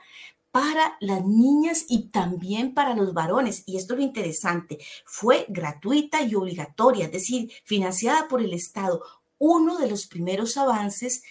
para 0.52 0.96
las 1.00 1.24
niñas 1.24 1.86
y 1.88 2.10
también 2.10 2.74
para 2.74 2.94
los 2.94 3.12
varones. 3.14 3.64
Y 3.66 3.78
esto 3.78 3.94
es 3.94 4.00
lo 4.00 4.04
interesante, 4.04 4.78
fue 5.04 5.46
gratuita 5.48 6.22
y 6.22 6.34
obligatoria, 6.36 7.06
es 7.06 7.12
decir, 7.12 7.50
financiada 7.64 8.28
por 8.28 8.40
el 8.40 8.52
Estado. 8.52 9.02
Uno 9.38 9.78
de 9.78 9.88
los 9.88 10.06
primeros 10.06 10.56
avances 10.56 11.22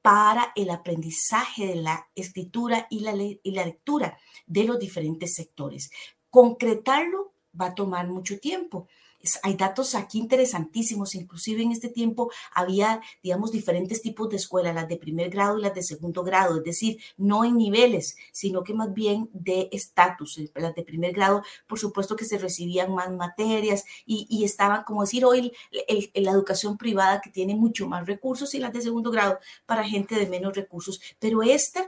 para 0.00 0.52
el 0.54 0.70
aprendizaje 0.70 1.66
de 1.66 1.74
la 1.74 2.08
escritura 2.14 2.86
y 2.88 3.00
la, 3.00 3.12
y 3.14 3.50
la 3.50 3.66
lectura 3.66 4.16
de 4.46 4.64
los 4.64 4.78
diferentes 4.78 5.34
sectores. 5.34 5.90
Concretarlo 6.30 7.34
va 7.60 7.66
a 7.66 7.74
tomar 7.74 8.06
mucho 8.06 8.38
tiempo 8.38 8.88
hay 9.42 9.54
datos 9.54 9.94
aquí 9.94 10.18
interesantísimos, 10.18 11.14
inclusive 11.14 11.62
en 11.62 11.72
este 11.72 11.88
tiempo 11.88 12.30
había, 12.52 13.00
digamos, 13.22 13.50
diferentes 13.50 14.00
tipos 14.02 14.28
de 14.28 14.36
escuelas, 14.36 14.74
las 14.74 14.88
de 14.88 14.96
primer 14.96 15.30
grado 15.30 15.58
y 15.58 15.62
las 15.62 15.74
de 15.74 15.82
segundo 15.82 16.22
grado, 16.22 16.58
es 16.58 16.64
decir, 16.64 16.98
no 17.16 17.44
en 17.44 17.56
niveles, 17.56 18.16
sino 18.32 18.62
que 18.62 18.74
más 18.74 18.92
bien 18.94 19.28
de 19.32 19.68
estatus. 19.72 20.38
Eh, 20.38 20.50
las 20.54 20.74
de 20.74 20.82
primer 20.82 21.12
grado, 21.12 21.42
por 21.66 21.78
supuesto 21.78 22.16
que 22.16 22.24
se 22.24 22.38
recibían 22.38 22.94
más 22.94 23.10
materias 23.10 23.84
y, 24.06 24.44
estaban, 24.44 24.84
como 24.84 25.02
decir 25.02 25.24
hoy, 25.24 25.52
la 26.14 26.30
educación 26.30 26.78
privada 26.78 27.20
que 27.20 27.30
tiene 27.30 27.54
mucho 27.54 27.86
más 27.88 28.06
recursos 28.06 28.54
y 28.54 28.58
las 28.58 28.72
de 28.72 28.82
segundo 28.82 29.10
grado 29.10 29.38
para 29.66 29.84
gente 29.84 30.14
de 30.14 30.26
menos 30.26 30.54
recursos, 30.54 31.00
pero 31.18 31.42
esta 31.42 31.86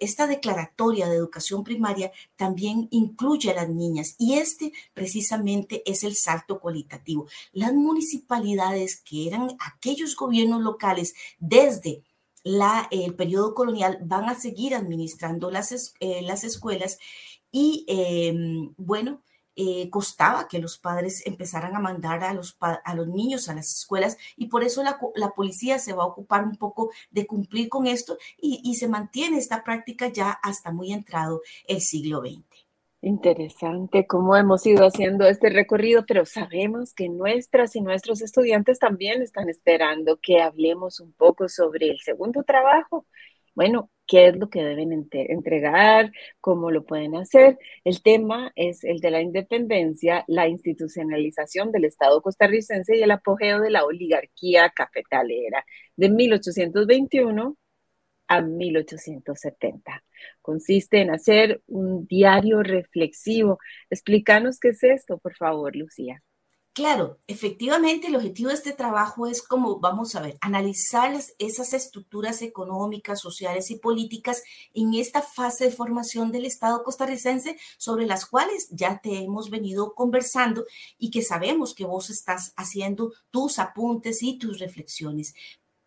esta 0.00 0.26
declaratoria 0.26 1.08
de 1.08 1.16
educación 1.16 1.62
primaria 1.62 2.10
también 2.36 2.88
incluye 2.90 3.50
a 3.50 3.54
las 3.54 3.68
niñas 3.68 4.14
y 4.18 4.34
este 4.34 4.72
precisamente 4.94 5.82
es 5.84 6.04
el 6.04 6.16
salto 6.16 6.58
cualitativo. 6.58 7.26
Las 7.52 7.74
municipalidades 7.74 9.00
que 9.00 9.28
eran 9.28 9.56
aquellos 9.60 10.16
gobiernos 10.16 10.62
locales 10.62 11.14
desde 11.38 12.02
la, 12.44 12.88
el 12.90 13.14
periodo 13.14 13.54
colonial 13.54 13.98
van 14.02 14.28
a 14.28 14.34
seguir 14.34 14.74
administrando 14.74 15.50
las, 15.50 15.94
eh, 16.00 16.22
las 16.22 16.44
escuelas 16.44 16.98
y 17.52 17.84
em, 17.86 18.74
bueno, 18.76 19.22
eh, 19.56 19.90
costaba 19.90 20.48
que 20.48 20.58
los 20.58 20.78
padres 20.78 21.26
empezaran 21.26 21.76
a 21.76 21.80
mandar 21.80 22.24
a 22.24 22.34
los, 22.34 22.56
a 22.60 22.94
los 22.94 23.08
niños 23.08 23.48
a 23.48 23.54
las 23.54 23.72
escuelas 23.72 24.16
y 24.36 24.46
por 24.46 24.64
eso 24.64 24.82
la, 24.82 24.98
policía 25.34 25.78
se 25.78 25.92
va 25.92 26.04
a 26.04 26.06
ocupar 26.06 26.44
un 26.44 26.56
poco 26.56 26.90
de 27.10 27.26
cumplir 27.26 27.68
con 27.68 27.86
esto 27.86 28.16
y, 28.40 28.60
y 28.64 28.76
se 28.76 28.88
mantiene 28.88 29.38
esta 29.38 29.64
práctica 29.64 30.08
ya 30.08 30.30
hasta 30.30 30.72
muy 30.72 30.92
entrado 30.92 31.42
el 31.66 31.80
siglo 31.80 32.20
XX. 32.20 32.52
Interesante 33.04 34.06
cómo 34.06 34.36
hemos 34.36 34.64
ido 34.64 34.86
haciendo 34.86 35.26
este 35.26 35.50
recorrido, 35.50 36.06
pero 36.06 36.24
sabemos 36.24 36.94
que 36.94 37.08
nuestras 37.08 37.74
y 37.74 37.80
nuestros 37.80 38.22
estudiantes 38.22 38.78
también 38.78 39.22
están 39.22 39.48
esperando 39.48 40.18
que 40.22 40.40
hablemos 40.40 41.00
un 41.00 41.12
poco 41.12 41.48
sobre 41.48 41.88
el 41.88 41.98
segundo 41.98 42.44
trabajo. 42.44 43.04
Bueno, 43.56 43.90
qué 44.06 44.28
es 44.28 44.36
lo 44.36 44.50
que 44.50 44.62
deben 44.62 45.08
entregar, 45.12 46.12
cómo 46.40 46.70
lo 46.70 46.84
pueden 46.84 47.16
hacer. 47.16 47.58
El 47.84 48.02
tema 48.02 48.52
es 48.56 48.84
el 48.84 49.00
de 49.00 49.10
la 49.10 49.22
independencia, 49.22 50.24
la 50.28 50.48
institucionalización 50.48 51.72
del 51.72 51.84
Estado 51.86 52.20
costarricense 52.22 52.96
y 52.96 53.02
el 53.02 53.10
apogeo 53.10 53.60
de 53.60 53.70
la 53.70 53.84
oligarquía 53.84 54.70
cafetalera 54.70 55.64
de 55.96 56.08
1821 56.10 57.56
a 58.28 58.40
1870. 58.40 60.04
Consiste 60.40 61.00
en 61.00 61.10
hacer 61.10 61.62
un 61.66 62.06
diario 62.06 62.62
reflexivo. 62.62 63.58
Explícanos 63.90 64.58
qué 64.58 64.70
es 64.70 64.82
esto, 64.82 65.18
por 65.18 65.34
favor, 65.36 65.76
Lucía. 65.76 66.22
Claro, 66.74 67.18
efectivamente 67.26 68.06
el 68.06 68.16
objetivo 68.16 68.48
de 68.48 68.54
este 68.54 68.72
trabajo 68.72 69.26
es 69.26 69.42
como, 69.42 69.78
vamos 69.78 70.14
a 70.14 70.22
ver, 70.22 70.38
analizar 70.40 71.14
esas 71.38 71.74
estructuras 71.74 72.40
económicas, 72.40 73.20
sociales 73.20 73.70
y 73.70 73.76
políticas 73.76 74.42
en 74.72 74.94
esta 74.94 75.20
fase 75.20 75.64
de 75.66 75.70
formación 75.70 76.32
del 76.32 76.46
Estado 76.46 76.82
costarricense 76.82 77.58
sobre 77.76 78.06
las 78.06 78.24
cuales 78.24 78.68
ya 78.70 79.00
te 79.02 79.18
hemos 79.18 79.50
venido 79.50 79.94
conversando 79.94 80.64
y 80.96 81.10
que 81.10 81.20
sabemos 81.20 81.74
que 81.74 81.84
vos 81.84 82.08
estás 82.08 82.54
haciendo 82.56 83.12
tus 83.30 83.58
apuntes 83.58 84.22
y 84.22 84.38
tus 84.38 84.58
reflexiones. 84.58 85.34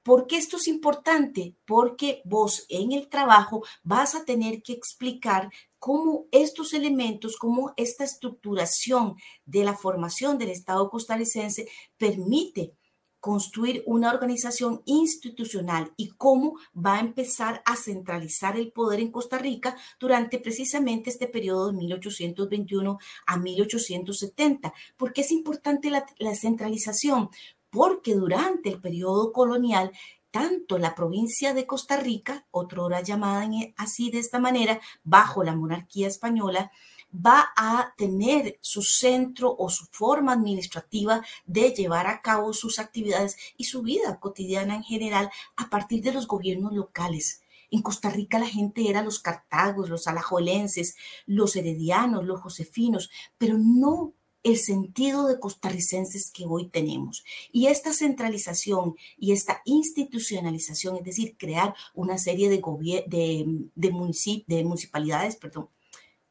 ¿Por 0.04 0.28
qué 0.28 0.38
esto 0.38 0.58
es 0.58 0.68
importante? 0.68 1.56
Porque 1.66 2.22
vos 2.26 2.68
en 2.70 2.92
el 2.92 3.10
trabajo 3.10 3.64
vas 3.84 4.14
a 4.14 4.24
tener 4.24 4.62
que 4.62 4.74
explicar 4.74 5.50
cómo 5.86 6.26
estos 6.32 6.74
elementos, 6.74 7.38
cómo 7.38 7.72
esta 7.78 8.04
estructuración 8.04 9.18
de 9.46 9.64
la 9.64 9.76
formación 9.76 10.40
del 10.40 10.50
Estado 10.50 10.90
costarricense 10.90 11.68
permite 11.96 12.74
construir 13.20 13.84
una 13.86 14.10
organización 14.10 14.82
institucional 14.86 15.94
y 15.96 16.10
cómo 16.18 16.58
va 16.76 16.96
a 16.96 17.02
empezar 17.02 17.62
a 17.66 17.76
centralizar 17.76 18.58
el 18.58 18.72
poder 18.72 19.00
en 19.00 19.12
Costa 19.12 19.38
Rica 19.38 19.78
durante 20.00 20.40
precisamente 20.40 21.12
este 21.12 21.28
periodo 21.28 21.68
de 21.68 21.78
1821 21.78 22.98
a 23.28 23.38
1870. 23.38 24.74
¿Por 24.98 25.14
qué 25.14 25.22
es 25.22 25.32
importante 25.32 25.92
la, 25.92 26.04
centralización? 26.34 27.30
porque 27.70 28.16
durante 28.16 28.70
el 28.70 28.80
periodo 28.80 29.34
colonial, 29.34 29.92
tanto 30.36 30.78
la 30.78 30.96
provincia 30.96 31.54
de 31.54 31.66
Costa 31.66 31.96
Rica, 31.96 32.46
otrora 32.52 33.00
llamada 33.00 33.50
así 33.78 34.12
de 34.12 34.20
esta 34.20 34.38
manera, 34.38 34.82
bajo 35.06 35.46
la 35.46 35.56
monarquía 35.56 36.10
española, 36.10 36.74
va 37.14 37.54
a 37.56 37.94
tener 37.96 38.60
su 38.60 38.82
centro 38.82 39.56
o 39.58 39.70
su 39.70 39.86
forma 39.86 40.34
administrativa 40.34 41.22
de 41.46 41.70
llevar 41.70 42.08
a 42.08 42.22
cabo 42.22 42.52
sus 42.52 42.80
actividades 42.80 43.38
y 43.56 43.64
su 43.64 43.82
vida 43.82 44.20
cotidiana 44.20 44.76
en 44.76 44.84
general 44.84 45.32
a 45.56 45.70
partir 45.70 46.04
de 46.04 46.12
los 46.12 46.28
gobiernos 46.28 46.74
locales. 46.74 47.42
En 47.72 47.82
Costa 47.82 48.10
Rica 48.10 48.38
la 48.38 48.48
gente 48.48 48.90
era 48.90 49.04
los 49.04 49.20
cartagos, 49.20 49.88
los 49.88 50.06
alajuelenses, 50.06 50.98
los 51.26 51.56
heredianos, 51.56 52.26
los 52.26 52.42
josefinos, 52.42 53.10
pero 53.38 53.58
no 53.58 54.12
el 54.46 54.58
sentido 54.58 55.28
de 55.28 55.40
costarricenses 55.40 56.32
que 56.32 56.46
hoy 56.46 56.70
tenemos. 56.70 57.26
Y 57.52 57.66
esta 57.66 57.92
centralización 57.92 58.96
y 59.18 59.32
esta 59.32 59.62
institucionalización, 59.66 60.98
es 60.98 61.04
decir, 61.04 61.36
crear 61.36 61.74
una 61.96 62.20
serie 62.20 62.48
de, 62.48 62.62
de, 63.08 63.46
de, 63.76 63.92
de 64.46 64.64
municipalidades, 64.64 65.36
perdón, 65.36 65.70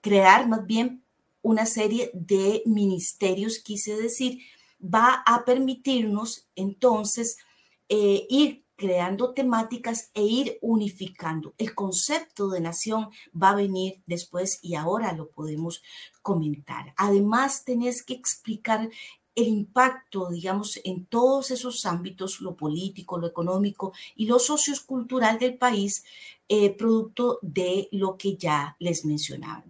crear 0.00 0.48
más 0.48 0.64
bien 0.64 1.02
una 1.42 1.66
serie 1.66 2.12
de 2.14 2.62
ministerios, 2.66 3.58
quise 3.58 3.96
decir, 3.96 4.38
va 4.80 5.24
a 5.26 5.44
permitirnos 5.44 6.46
entonces 6.54 7.36
eh, 7.88 8.26
ir 8.30 8.63
creando 8.76 9.32
temáticas 9.32 10.10
e 10.14 10.22
ir 10.22 10.58
unificando. 10.60 11.54
El 11.58 11.74
concepto 11.74 12.48
de 12.48 12.60
nación 12.60 13.08
va 13.40 13.50
a 13.50 13.56
venir 13.56 14.02
después 14.06 14.58
y 14.62 14.74
ahora 14.74 15.12
lo 15.12 15.30
podemos 15.30 15.82
comentar. 16.22 16.94
Además, 16.96 17.64
tenés 17.64 18.02
que 18.02 18.14
explicar 18.14 18.90
el 19.34 19.48
impacto, 19.48 20.30
digamos, 20.30 20.80
en 20.84 21.06
todos 21.06 21.50
esos 21.50 21.86
ámbitos, 21.86 22.40
lo 22.40 22.56
político, 22.56 23.18
lo 23.18 23.26
económico 23.26 23.92
y 24.14 24.26
lo 24.26 24.38
sociocultural 24.38 25.38
del 25.38 25.56
país, 25.58 26.04
eh, 26.48 26.70
producto 26.70 27.38
de 27.42 27.88
lo 27.90 28.16
que 28.16 28.36
ya 28.36 28.76
les 28.78 29.04
mencionaba. 29.04 29.64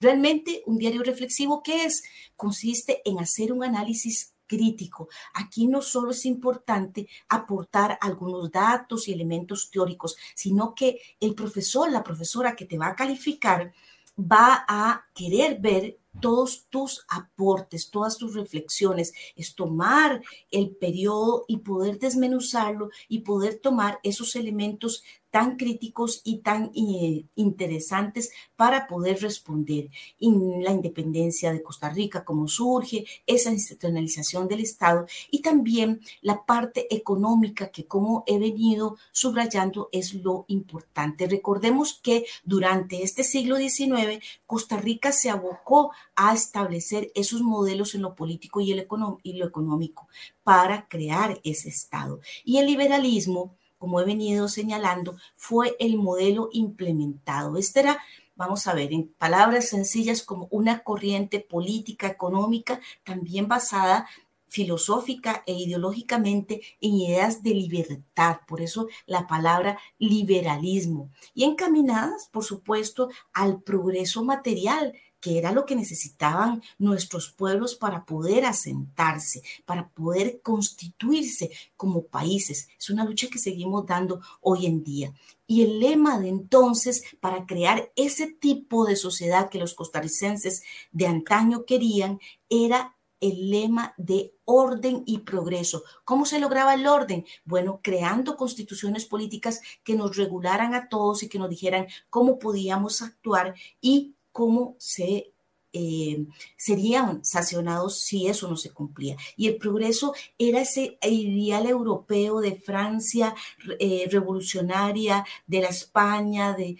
Realmente, 0.00 0.62
un 0.66 0.78
diario 0.78 1.02
reflexivo, 1.02 1.62
¿qué 1.62 1.84
es? 1.84 2.02
Consiste 2.36 3.00
en 3.04 3.18
hacer 3.18 3.52
un 3.52 3.64
análisis 3.64 4.33
crítico. 4.46 5.08
Aquí 5.34 5.66
no 5.66 5.82
solo 5.82 6.10
es 6.10 6.26
importante 6.26 7.08
aportar 7.28 7.98
algunos 8.00 8.50
datos 8.50 9.08
y 9.08 9.12
elementos 9.12 9.70
teóricos, 9.70 10.16
sino 10.34 10.74
que 10.74 11.00
el 11.20 11.34
profesor, 11.34 11.90
la 11.90 12.02
profesora 12.02 12.54
que 12.56 12.66
te 12.66 12.78
va 12.78 12.88
a 12.88 12.96
calificar, 12.96 13.72
va 14.18 14.64
a 14.68 15.06
querer 15.14 15.60
ver 15.60 15.98
todos 16.20 16.66
tus 16.70 17.04
aportes, 17.08 17.90
todas 17.90 18.18
tus 18.18 18.34
reflexiones, 18.34 19.12
es 19.36 19.54
tomar 19.54 20.22
el 20.50 20.70
periodo 20.70 21.44
y 21.48 21.58
poder 21.58 21.98
desmenuzarlo 21.98 22.90
y 23.08 23.20
poder 23.20 23.58
tomar 23.60 23.98
esos 24.02 24.36
elementos 24.36 25.02
tan 25.34 25.56
críticos 25.56 26.20
y 26.22 26.42
tan 26.42 26.70
eh, 26.76 27.24
interesantes 27.34 28.30
para 28.54 28.86
poder 28.86 29.20
responder. 29.20 29.90
en 30.20 30.62
la 30.62 30.70
independencia 30.70 31.52
de 31.52 31.60
Costa 31.60 31.90
Rica, 31.90 32.24
cómo 32.24 32.46
surge, 32.46 33.04
esa 33.26 33.50
institucionalización 33.50 34.46
del 34.46 34.60
Estado 34.60 35.06
y 35.32 35.42
también 35.42 36.00
la 36.22 36.46
parte 36.46 36.86
económica 36.94 37.72
que 37.72 37.86
como 37.86 38.22
he 38.28 38.38
venido 38.38 38.96
subrayando 39.10 39.88
es 39.90 40.14
lo 40.14 40.44
importante. 40.46 41.26
Recordemos 41.26 41.98
que 42.00 42.26
durante 42.44 43.02
este 43.02 43.24
siglo 43.24 43.56
XIX 43.56 44.22
Costa 44.46 44.76
Rica 44.76 45.10
se 45.10 45.30
abocó 45.30 45.90
a 46.16 46.34
establecer 46.34 47.10
esos 47.14 47.42
modelos 47.42 47.94
en 47.94 48.02
lo 48.02 48.14
político 48.14 48.60
y, 48.60 48.72
el 48.72 48.86
lo 48.88 49.46
económico 49.46 50.08
para 50.42 50.88
crear 50.88 51.40
ese 51.44 51.68
Estado. 51.68 52.20
Y 52.44 52.58
el 52.58 52.66
liberalismo 52.66 53.56
como 53.84 54.00
he 54.00 54.04
venido 54.06 54.48
señalando, 54.48 55.16
fue 55.34 55.76
el 55.78 55.98
modelo 55.98 56.48
implementado. 56.52 57.58
Este 57.58 57.80
era, 57.80 57.98
vamos 58.34 58.66
a 58.66 58.72
ver, 58.72 58.94
en 58.94 59.08
palabras 59.08 59.68
sencillas, 59.68 60.22
como 60.22 60.48
una 60.50 60.82
corriente 60.82 61.38
política, 61.38 62.06
económica, 62.06 62.80
también 63.04 63.46
basada 63.46 64.08
filosófica 64.48 65.42
e 65.46 65.52
ideológicamente 65.52 66.62
en 66.80 66.94
ideas 66.94 67.42
de 67.42 67.50
libertad, 67.50 68.38
por 68.46 68.62
eso 68.62 68.88
la 69.04 69.26
palabra 69.26 69.78
liberalismo, 69.98 71.10
y 71.34 71.44
encaminadas, 71.44 72.30
por 72.32 72.44
supuesto, 72.44 73.10
al 73.34 73.60
progreso 73.60 74.24
material, 74.24 74.94
que 75.24 75.38
era 75.38 75.52
lo 75.52 75.64
que 75.64 75.74
necesitaban 75.74 76.62
nuestros 76.76 77.32
pueblos 77.32 77.76
para 77.76 78.04
poder 78.04 78.44
asentarse, 78.44 79.40
para 79.64 79.88
poder 79.88 80.42
constituirse 80.42 81.50
como 81.78 82.02
países. 82.02 82.68
Es 82.78 82.90
una 82.90 83.06
lucha 83.06 83.28
que 83.30 83.38
seguimos 83.38 83.86
dando 83.86 84.20
hoy 84.42 84.66
en 84.66 84.84
día. 84.84 85.14
Y 85.46 85.62
el 85.62 85.80
lema 85.80 86.20
de 86.20 86.28
entonces 86.28 87.04
para 87.20 87.46
crear 87.46 87.90
ese 87.96 88.26
tipo 88.26 88.84
de 88.84 88.96
sociedad 88.96 89.48
que 89.48 89.58
los 89.58 89.72
costarricenses 89.72 90.62
de 90.92 91.06
antaño 91.06 91.64
querían 91.64 92.20
era 92.50 92.94
el 93.20 93.50
lema 93.50 93.94
de 93.96 94.34
orden 94.44 95.04
y 95.06 95.20
progreso. 95.20 95.84
¿Cómo 96.04 96.26
se 96.26 96.38
lograba 96.38 96.74
el 96.74 96.86
orden? 96.86 97.24
Bueno, 97.46 97.80
creando 97.82 98.36
constituciones 98.36 99.06
políticas 99.06 99.62
que 99.82 99.94
nos 99.94 100.18
regularan 100.18 100.74
a 100.74 100.90
todos 100.90 101.22
y 101.22 101.30
que 101.30 101.38
nos 101.38 101.48
dijeran 101.48 101.86
cómo 102.10 102.38
podíamos 102.38 103.00
actuar 103.00 103.54
y 103.80 104.13
cómo 104.34 104.74
se 104.80 105.32
eh, 105.72 106.26
serían 106.56 107.24
sancionados 107.24 108.00
si 108.00 108.26
eso 108.26 108.48
no 108.48 108.56
se 108.56 108.70
cumplía. 108.70 109.16
Y 109.36 109.46
el 109.46 109.58
progreso 109.58 110.12
era 110.38 110.60
ese 110.60 110.98
ideal 111.02 111.66
europeo 111.66 112.40
de 112.40 112.56
Francia 112.56 113.34
eh, 113.78 114.08
revolucionaria, 114.10 115.24
de 115.46 115.60
la 115.60 115.68
España 115.68 116.52
de, 116.54 116.76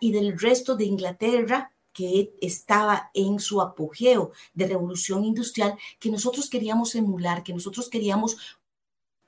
y 0.00 0.12
del 0.12 0.38
resto 0.38 0.76
de 0.76 0.86
Inglaterra 0.86 1.72
que 1.92 2.34
estaba 2.40 3.10
en 3.12 3.38
su 3.38 3.60
apogeo 3.60 4.32
de 4.54 4.66
revolución 4.66 5.24
industrial, 5.24 5.78
que 6.00 6.10
nosotros 6.10 6.48
queríamos 6.48 6.94
emular, 6.94 7.42
que 7.42 7.52
nosotros 7.52 7.88
queríamos 7.88 8.36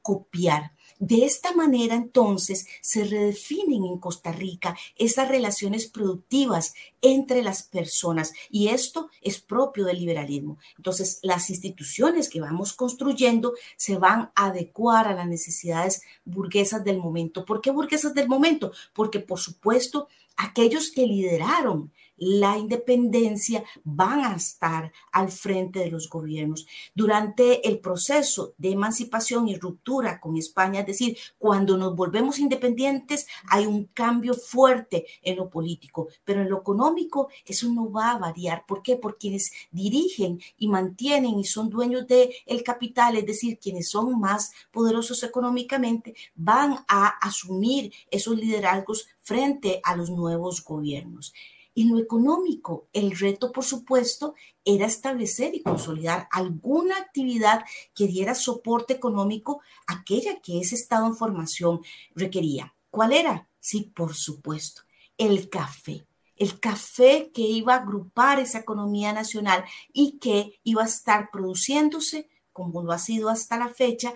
copiar. 0.02 0.72
De 0.98 1.26
esta 1.26 1.52
manera, 1.52 1.94
entonces, 1.94 2.66
se 2.80 3.04
redefinen 3.04 3.84
en 3.84 3.98
Costa 3.98 4.32
Rica 4.32 4.76
esas 4.96 5.28
relaciones 5.28 5.86
productivas 5.86 6.72
entre 7.02 7.42
las 7.42 7.62
personas 7.62 8.32
y 8.50 8.68
esto 8.68 9.10
es 9.20 9.38
propio 9.38 9.84
del 9.84 9.98
liberalismo. 9.98 10.58
Entonces, 10.76 11.18
las 11.22 11.50
instituciones 11.50 12.30
que 12.30 12.40
vamos 12.40 12.72
construyendo 12.72 13.52
se 13.76 13.96
van 13.96 14.30
a 14.34 14.46
adecuar 14.46 15.06
a 15.06 15.14
las 15.14 15.28
necesidades 15.28 16.02
burguesas 16.24 16.82
del 16.82 16.98
momento. 16.98 17.44
¿Por 17.44 17.60
qué 17.60 17.70
burguesas 17.70 18.14
del 18.14 18.28
momento? 18.28 18.72
Porque, 18.94 19.20
por 19.20 19.38
supuesto, 19.38 20.08
aquellos 20.36 20.90
que 20.90 21.06
lideraron 21.06 21.92
la 22.16 22.56
independencia 22.56 23.64
van 23.84 24.24
a 24.24 24.36
estar 24.36 24.92
al 25.12 25.30
frente 25.30 25.80
de 25.80 25.90
los 25.90 26.08
gobiernos. 26.08 26.66
Durante 26.94 27.66
el 27.68 27.78
proceso 27.78 28.54
de 28.58 28.70
emancipación 28.70 29.48
y 29.48 29.56
ruptura 29.56 30.20
con 30.20 30.36
España, 30.36 30.80
es 30.80 30.86
decir, 30.86 31.16
cuando 31.38 31.76
nos 31.76 31.94
volvemos 31.94 32.38
independientes, 32.38 33.26
hay 33.48 33.66
un 33.66 33.84
cambio 33.92 34.34
fuerte 34.34 35.06
en 35.22 35.36
lo 35.36 35.48
político, 35.48 36.08
pero 36.24 36.42
en 36.42 36.50
lo 36.50 36.58
económico 36.58 37.28
eso 37.44 37.68
no 37.68 37.90
va 37.90 38.12
a 38.12 38.18
variar. 38.18 38.64
¿Por 38.66 38.82
qué? 38.82 38.96
Por 38.96 39.18
quienes 39.18 39.50
dirigen 39.70 40.40
y 40.58 40.68
mantienen 40.68 41.38
y 41.38 41.44
son 41.44 41.68
dueños 41.68 42.06
del 42.06 42.30
el 42.46 42.62
capital, 42.62 43.16
es 43.16 43.26
decir, 43.26 43.58
quienes 43.58 43.90
son 43.90 44.18
más 44.18 44.52
poderosos 44.70 45.22
económicamente, 45.22 46.14
van 46.34 46.84
a 46.88 47.08
asumir 47.20 47.92
esos 48.10 48.36
liderazgos 48.36 49.08
frente 49.22 49.80
a 49.84 49.96
los 49.96 50.10
nuevos 50.10 50.64
gobiernos. 50.64 51.32
En 51.76 51.90
lo 51.90 51.98
económico, 51.98 52.88
el 52.94 53.16
reto, 53.18 53.52
por 53.52 53.62
supuesto, 53.62 54.34
era 54.64 54.86
establecer 54.86 55.54
y 55.54 55.62
consolidar 55.62 56.26
alguna 56.32 56.96
actividad 56.96 57.66
que 57.94 58.06
diera 58.06 58.34
soporte 58.34 58.94
económico 58.94 59.60
a 59.86 60.00
aquella 60.00 60.40
que 60.40 60.58
ese 60.58 60.74
Estado 60.74 61.06
en 61.06 61.14
formación 61.14 61.82
requería. 62.14 62.74
¿Cuál 62.90 63.12
era? 63.12 63.50
Sí, 63.60 63.92
por 63.94 64.14
supuesto, 64.14 64.82
el 65.18 65.50
café. 65.50 66.06
El 66.34 66.58
café 66.60 67.30
que 67.34 67.42
iba 67.42 67.74
a 67.74 67.82
agrupar 67.82 68.40
esa 68.40 68.60
economía 68.60 69.12
nacional 69.12 69.62
y 69.92 70.18
que 70.18 70.58
iba 70.64 70.82
a 70.82 70.86
estar 70.86 71.30
produciéndose, 71.30 72.30
como 72.54 72.82
lo 72.82 72.92
ha 72.92 72.98
sido 72.98 73.28
hasta 73.28 73.58
la 73.58 73.68
fecha, 73.68 74.14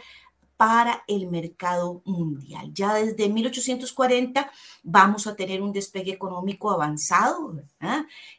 para 0.61 1.05
el 1.07 1.27
mercado 1.31 2.03
mundial. 2.05 2.71
Ya 2.75 2.93
desde 2.93 3.31
1840 3.31 4.53
vamos 4.83 5.27
a 5.27 5.35
tener 5.35 5.63
un 5.63 5.73
despegue 5.73 6.13
económico 6.13 6.71
avanzado. 6.71 7.55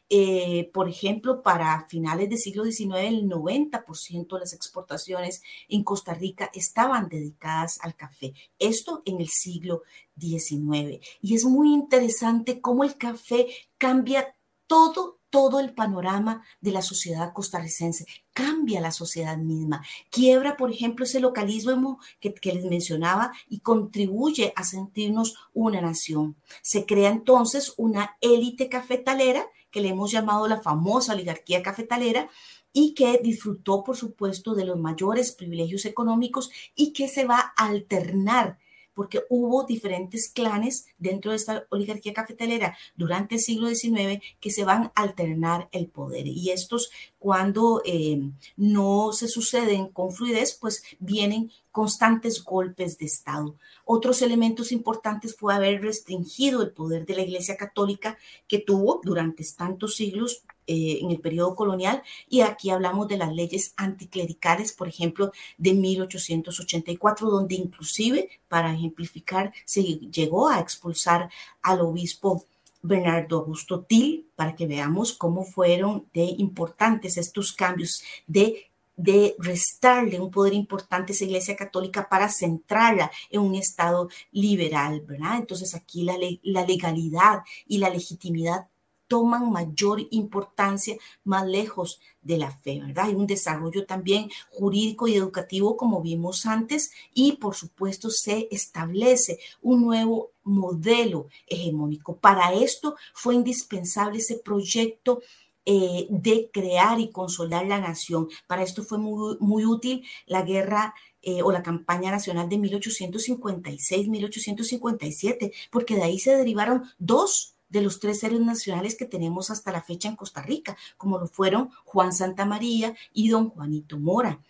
Eh, 0.08 0.70
por 0.72 0.88
ejemplo, 0.88 1.42
para 1.42 1.84
finales 1.88 2.28
del 2.28 2.38
siglo 2.38 2.64
XIX, 2.64 2.94
el 3.08 3.28
90% 3.28 4.34
de 4.36 4.38
las 4.38 4.52
exportaciones 4.52 5.42
en 5.68 5.82
Costa 5.82 6.14
Rica 6.14 6.48
estaban 6.54 7.08
dedicadas 7.08 7.80
al 7.82 7.96
café. 7.96 8.34
Esto 8.56 9.02
en 9.04 9.20
el 9.20 9.28
siglo 9.28 9.82
XIX. 10.16 11.04
Y 11.22 11.34
es 11.34 11.44
muy 11.44 11.72
interesante 11.72 12.60
cómo 12.60 12.84
el 12.84 12.96
café 12.96 13.48
cambia 13.78 14.36
todo 14.68 15.21
todo 15.32 15.60
el 15.60 15.72
panorama 15.72 16.44
de 16.60 16.72
la 16.72 16.82
sociedad 16.82 17.32
costarricense, 17.32 18.04
cambia 18.34 18.82
la 18.82 18.92
sociedad 18.92 19.38
misma, 19.38 19.82
quiebra, 20.10 20.58
por 20.58 20.70
ejemplo, 20.70 21.06
ese 21.06 21.20
localismo 21.20 21.98
que, 22.20 22.34
les 22.52 22.66
mencionaba 22.66 23.32
y 23.48 23.60
contribuye 23.60 24.52
a 24.56 24.62
sentirnos 24.62 25.34
una 25.54 25.80
nación. 25.80 26.36
Se 26.60 26.84
crea 26.84 27.08
entonces 27.08 27.72
una 27.78 28.18
élite 28.20 28.68
cafetalera 28.68 29.46
que 29.70 29.80
le 29.80 29.88
hemos 29.88 30.12
llamado 30.12 30.46
la 30.48 30.60
famosa 30.60 31.14
oligarquía 31.14 31.62
cafetalera 31.62 32.28
y 32.74 32.92
que 32.92 33.18
disfrutó, 33.24 33.82
por 33.84 33.96
supuesto, 33.96 34.54
de 34.54 34.66
los 34.66 34.78
mayores 34.78 35.32
privilegios 35.32 35.86
económicos 35.86 36.50
y 36.74 36.92
que 36.92 37.08
se 37.08 37.24
va 37.24 37.54
a 37.56 37.68
alternar 37.68 38.58
porque 38.94 39.22
hubo 39.28 39.64
diferentes 39.64 40.30
clanes 40.32 40.86
dentro 40.98 41.30
de 41.30 41.36
esta 41.36 41.66
oligarquía 41.70 42.12
cafetalera 42.12 42.76
durante 42.96 43.36
el 43.36 43.40
siglo 43.40 43.68
XIX 43.68 44.22
que 44.40 44.50
se 44.50 44.64
van 44.64 44.84
a 44.94 45.02
alternar 45.02 45.68
el 45.72 45.88
poder. 45.88 46.26
Y 46.26 46.50
estos, 46.50 46.90
cuando 47.18 47.82
eh, 47.84 48.20
no 48.56 49.12
se 49.12 49.28
suceden 49.28 49.88
con 49.88 50.12
fluidez, 50.12 50.56
pues 50.60 50.82
vienen 50.98 51.50
constantes 51.70 52.44
golpes 52.44 52.98
de 52.98 53.06
Estado. 53.06 53.56
Otros 53.84 54.22
elementos 54.22 54.72
importantes 54.72 55.34
fue 55.36 55.54
haber 55.54 55.80
restringido 55.80 56.62
el 56.62 56.70
poder 56.70 57.06
de 57.06 57.16
la 57.16 57.22
Iglesia 57.22 57.56
Católica 57.56 58.18
que 58.46 58.58
tuvo 58.58 59.00
durante 59.02 59.42
tantos 59.56 59.96
siglos 59.96 60.42
eh, 60.66 60.98
en 61.00 61.10
el 61.10 61.20
periodo 61.20 61.54
colonial 61.56 62.02
y 62.28 62.40
aquí 62.40 62.70
hablamos 62.70 63.08
de 63.08 63.16
las 63.16 63.32
leyes 63.32 63.74
anticlericales, 63.76 64.72
por 64.72 64.88
ejemplo, 64.88 65.32
de 65.58 65.74
1884, 65.74 67.28
donde 67.28 67.54
inclusive, 67.56 68.28
para 68.48 68.72
ejemplificar, 68.72 69.52
se 69.64 69.82
llegó 69.82 70.48
a 70.48 70.60
expulsar 70.60 71.30
al 71.62 71.80
obispo 71.80 72.44
Bernardo 72.82 73.38
Augusto 73.38 73.82
Til, 73.82 74.28
para 74.34 74.54
que 74.54 74.66
veamos 74.66 75.12
cómo 75.12 75.44
fueron 75.44 76.06
de 76.12 76.24
importantes 76.38 77.16
estos 77.16 77.52
cambios 77.52 78.02
de 78.26 78.72
de 78.96 79.34
restarle 79.38 80.20
un 80.20 80.30
poder 80.30 80.52
importante 80.52 81.12
a 81.12 81.14
esa 81.14 81.24
iglesia 81.24 81.56
católica 81.56 82.08
para 82.08 82.28
centrarla 82.28 83.10
en 83.30 83.40
un 83.40 83.54
estado 83.54 84.08
liberal, 84.30 85.00
¿verdad? 85.00 85.38
Entonces 85.38 85.74
aquí 85.74 86.04
la, 86.04 86.16
la 86.42 86.64
legalidad 86.64 87.40
y 87.66 87.78
la 87.78 87.88
legitimidad 87.88 88.68
toman 89.12 89.52
mayor 89.52 90.00
importancia 90.10 90.96
más 91.22 91.46
lejos 91.46 92.00
de 92.22 92.38
la 92.38 92.50
fe, 92.50 92.80
¿verdad? 92.80 93.08
Hay 93.08 93.14
un 93.14 93.26
desarrollo 93.26 93.84
también 93.84 94.30
jurídico 94.48 95.06
y 95.06 95.16
educativo, 95.16 95.76
como 95.76 96.00
vimos 96.00 96.46
antes, 96.46 96.92
y 97.12 97.32
por 97.32 97.54
supuesto 97.54 98.08
se 98.08 98.48
establece 98.50 99.38
un 99.60 99.82
nuevo 99.82 100.30
modelo 100.44 101.28
hegemónico. 101.46 102.16
Para 102.16 102.54
esto 102.54 102.96
fue 103.12 103.34
indispensable 103.34 104.16
ese 104.16 104.38
proyecto 104.38 105.20
eh, 105.66 106.06
de 106.08 106.48
crear 106.50 106.98
y 106.98 107.10
consolar 107.10 107.66
la 107.66 107.80
nación. 107.80 108.30
Para 108.46 108.62
esto 108.62 108.82
fue 108.82 108.96
muy, 108.96 109.66
útil 109.66 110.06
la 110.24 110.40
guerra 110.40 110.94
eh, 111.20 111.42
o 111.42 111.52
la 111.52 111.62
campaña 111.62 112.10
nacional 112.10 112.48
de 112.48 112.56
1856-1857, 112.56 115.52
porque 115.70 115.96
de 115.96 116.02
ahí 116.02 116.18
se 116.18 116.34
derivaron 116.34 116.84
dos 116.98 117.52
de 117.72 117.80
los 117.80 117.98
tres 117.98 118.22
héroes 118.22 118.42
nacionales 118.42 118.96
que 118.96 119.06
tenemos 119.06 119.50
hasta 119.50 119.72
la 119.72 119.82
fecha 119.82 120.08
en 120.08 120.16
Costa 120.16 120.42
Rica, 120.42 120.76
como 120.98 121.18
lo 121.18 121.26
fueron 121.26 121.70
Juan 121.84 122.12
Santa 122.12 122.44
María 122.44 122.94
y 123.12 123.28
don 123.30 123.48
Juanito 123.48 123.98
Mora. 123.98 124.40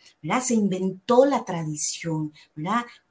Se 0.43 0.55
inventó 0.55 1.25
la 1.25 1.45
tradición, 1.45 2.33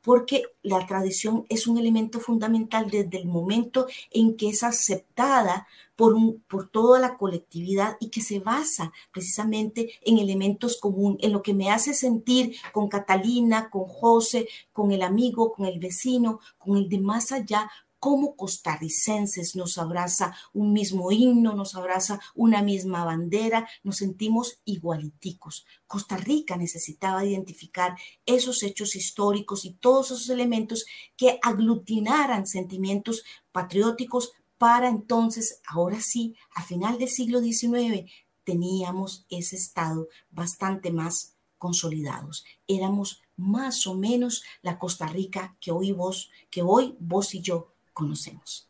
porque 0.02 0.44
la 0.64 0.86
tradición 0.86 1.46
es 1.48 1.66
un 1.66 1.78
elemento 1.78 2.20
fundamental 2.20 2.90
desde 2.92 3.18
el 3.18 3.28
momento 3.28 3.88
en 4.12 4.36
que 4.36 4.50
es 4.50 4.64
aceptada 4.64 5.66
por, 5.96 6.16
por 6.48 6.70
toda 6.70 7.00
la 7.00 7.16
colectividad 7.16 7.96
y 8.02 8.10
que 8.10 8.22
se 8.22 8.40
basa 8.40 8.92
precisamente 9.14 9.94
en 10.02 10.18
elementos 10.18 10.78
comunes, 10.78 11.20
en 11.22 11.32
lo 11.32 11.42
que 11.42 11.54
me 11.54 11.70
hace 11.70 11.94
sentir 11.94 12.56
con 12.74 12.90
Catalina, 12.90 13.70
con 13.70 13.86
José, 13.86 14.48
con 14.74 14.92
el 14.92 15.04
amigo, 15.04 15.54
con 15.54 15.66
el 15.66 15.80
vecino, 15.80 16.40
con 16.58 16.76
el 16.78 16.90
de 16.90 17.00
más 17.00 17.32
allá, 17.32 17.70
como 18.02 18.36
costarricenses 18.36 19.56
nos 19.56 19.78
abraza 19.78 20.36
un 20.54 20.74
mismo 20.74 21.12
himno, 21.12 21.54
nos 21.54 21.76
abraza 21.76 22.20
una 22.34 22.64
misma 22.64 23.06
bandera, 23.06 23.70
nos 23.84 23.98
sentimos 23.98 24.60
igualiticos. 24.66 25.68
Costa 25.86 26.18
Rica 26.18 26.58
necesitaba 26.58 27.24
identificar 27.24 27.96
esos 28.26 28.64
hechos 28.64 28.96
históricos 28.96 29.66
y 29.66 29.74
todos 29.74 30.08
esos 30.08 30.32
elementos 30.32 30.86
que 31.16 31.38
aglutinaran 31.44 32.48
sentimientos 32.48 33.24
patrióticos 33.52 34.32
para 34.58 34.90
entonces, 34.90 35.62
ahora 35.68 36.02
sí, 36.02 36.36
a 36.56 36.64
final 36.64 36.98
del 36.98 37.08
siglo 37.08 37.40
XIX, 37.40 38.10
teníamos 38.44 39.28
ese 39.30 39.58
estado 39.58 40.08
bastante 40.32 40.92
más 40.92 41.36
consolidados. 41.60 42.46
Éramos 42.68 43.22
más 43.38 43.86
o 43.86 43.94
menos 43.94 44.42
la 44.64 44.80
Costa 44.80 45.06
Rica 45.06 45.56
que 45.62 45.72
hoy 45.72 45.92
vos, 45.92 46.32
que 46.50 46.64
hoy 46.64 46.96
vos 47.00 47.36
y 47.36 47.42
yo 47.42 47.76
conocemos. 48.02 48.68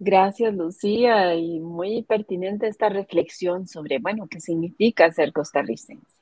Gracias, 0.00 0.52
Lucía, 0.54 1.34
y 1.36 1.60
muy 1.60 2.02
pertinente 2.02 2.66
esta 2.66 2.88
reflexión 2.88 3.68
sobre, 3.68 3.98
bueno, 3.98 4.26
qué 4.28 4.40
significa 4.40 5.10
ser 5.12 5.32
costarricense. 5.32 6.18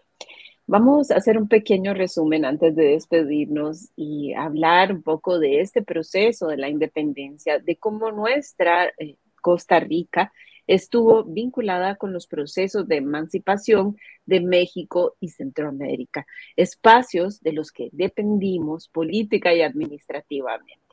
Vamos 0.67 1.11
a 1.11 1.17
hacer 1.17 1.39
un 1.39 1.49
pequeño 1.49 1.95
resumen 1.95 2.45
antes 2.45 2.75
de 2.75 2.85
despedirnos 2.89 3.89
y 3.97 4.35
hablar 4.35 4.93
un 4.93 5.03
poco 5.03 5.39
de 5.39 5.61
este 5.61 5.83
proceso 5.83 6.49
de 6.49 6.57
la 6.59 6.69
independencia, 6.69 7.59
de 7.59 7.77
cómo 7.77 8.11
nuestra 8.11 8.87
eh, 8.99 9.17
Costa 9.41 9.79
Rica 9.81 10.33
estuvo 10.67 11.23
vinculada 11.25 11.95
con 11.97 12.13
los 12.13 12.27
procesos 12.27 12.89
de 12.89 12.97
emancipación 12.97 13.97
de 14.27 14.41
México 14.41 15.17
y 15.21 15.29
Centroamérica, 15.29 16.27
espacios 16.57 17.41
de 17.41 17.53
los 17.53 17.71
que 17.71 17.89
dependimos 17.93 18.89
política 18.89 19.55
y 19.55 19.63
administrativamente. 19.63 20.86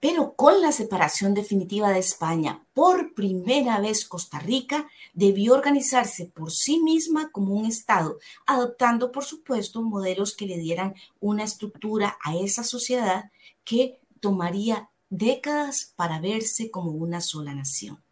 Pero 0.00 0.34
con 0.34 0.60
la 0.62 0.70
separación 0.70 1.34
definitiva 1.34 1.90
de 1.90 1.98
España, 1.98 2.64
por 2.72 3.14
primera 3.14 3.80
vez 3.80 4.06
Costa 4.06 4.38
Rica 4.38 4.88
debió 5.12 5.54
organizarse 5.54 6.26
por 6.26 6.52
sí 6.52 6.80
misma 6.80 7.30
como 7.32 7.54
un 7.54 7.66
Estado, 7.66 8.18
adoptando, 8.46 9.10
por 9.10 9.24
supuesto, 9.24 9.82
modelos 9.82 10.36
que 10.36 10.46
le 10.46 10.56
dieran 10.56 10.94
una 11.18 11.42
estructura 11.42 12.16
a 12.22 12.36
esa 12.36 12.62
sociedad 12.62 13.30
que 13.64 13.98
tomaría 14.20 14.88
décadas 15.10 15.92
para 15.96 16.20
verse 16.20 16.70
como 16.70 16.92
una 16.92 17.20
sola 17.20 17.54
nación. 17.54 18.02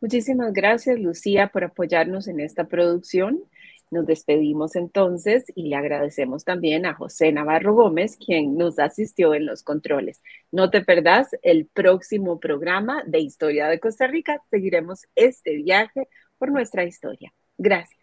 Muchísimas 0.00 0.52
gracias, 0.52 0.98
Lucía, 0.98 1.48
por 1.52 1.64
apoyarnos 1.64 2.26
en 2.26 2.40
esta 2.40 2.68
producción. 2.68 3.44
Nos 3.90 4.06
despedimos 4.06 4.76
entonces 4.76 5.44
y 5.56 5.68
le 5.68 5.74
agradecemos 5.74 6.44
también 6.44 6.86
a 6.86 6.94
José 6.94 7.32
Navarro 7.32 7.74
Gómez, 7.74 8.16
quien 8.24 8.56
nos 8.56 8.78
asistió 8.78 9.34
en 9.34 9.46
los 9.46 9.64
controles. 9.64 10.22
No 10.52 10.70
te 10.70 10.80
perdás 10.80 11.30
el 11.42 11.66
próximo 11.66 12.38
programa 12.38 13.02
de 13.04 13.18
Historia 13.18 13.66
de 13.66 13.80
Costa 13.80 14.06
Rica. 14.06 14.40
Seguiremos 14.48 15.06
este 15.16 15.56
viaje 15.56 16.06
por 16.38 16.52
nuestra 16.52 16.84
historia. 16.84 17.32
Gracias. 17.58 17.98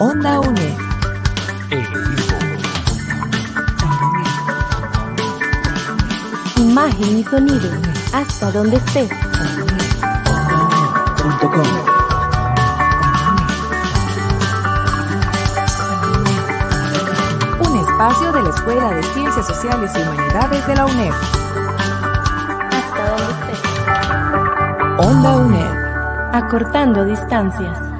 Onda 0.00 0.40
UNE. 0.40 0.76
Imagen 6.56 7.18
y 7.18 7.22
sonido. 7.24 7.70
Hasta 8.14 8.50
donde 8.50 8.76
estés. 8.76 9.10
Un 11.24 11.30
espacio 17.78 18.32
de 18.32 18.42
la 18.42 18.50
Escuela 18.50 18.90
de 18.90 19.02
Ciencias 19.04 19.46
Sociales 19.46 19.92
y 19.94 20.00
Humanidades 20.00 20.66
de 20.66 20.74
la 20.74 20.86
UNED. 20.86 21.12
Hasta 22.72 23.08
donde 23.08 23.52
estés. 23.52 23.62
Onda 24.98 25.36
UNED. 25.36 26.34
Acortando 26.34 27.04
distancias. 27.04 27.91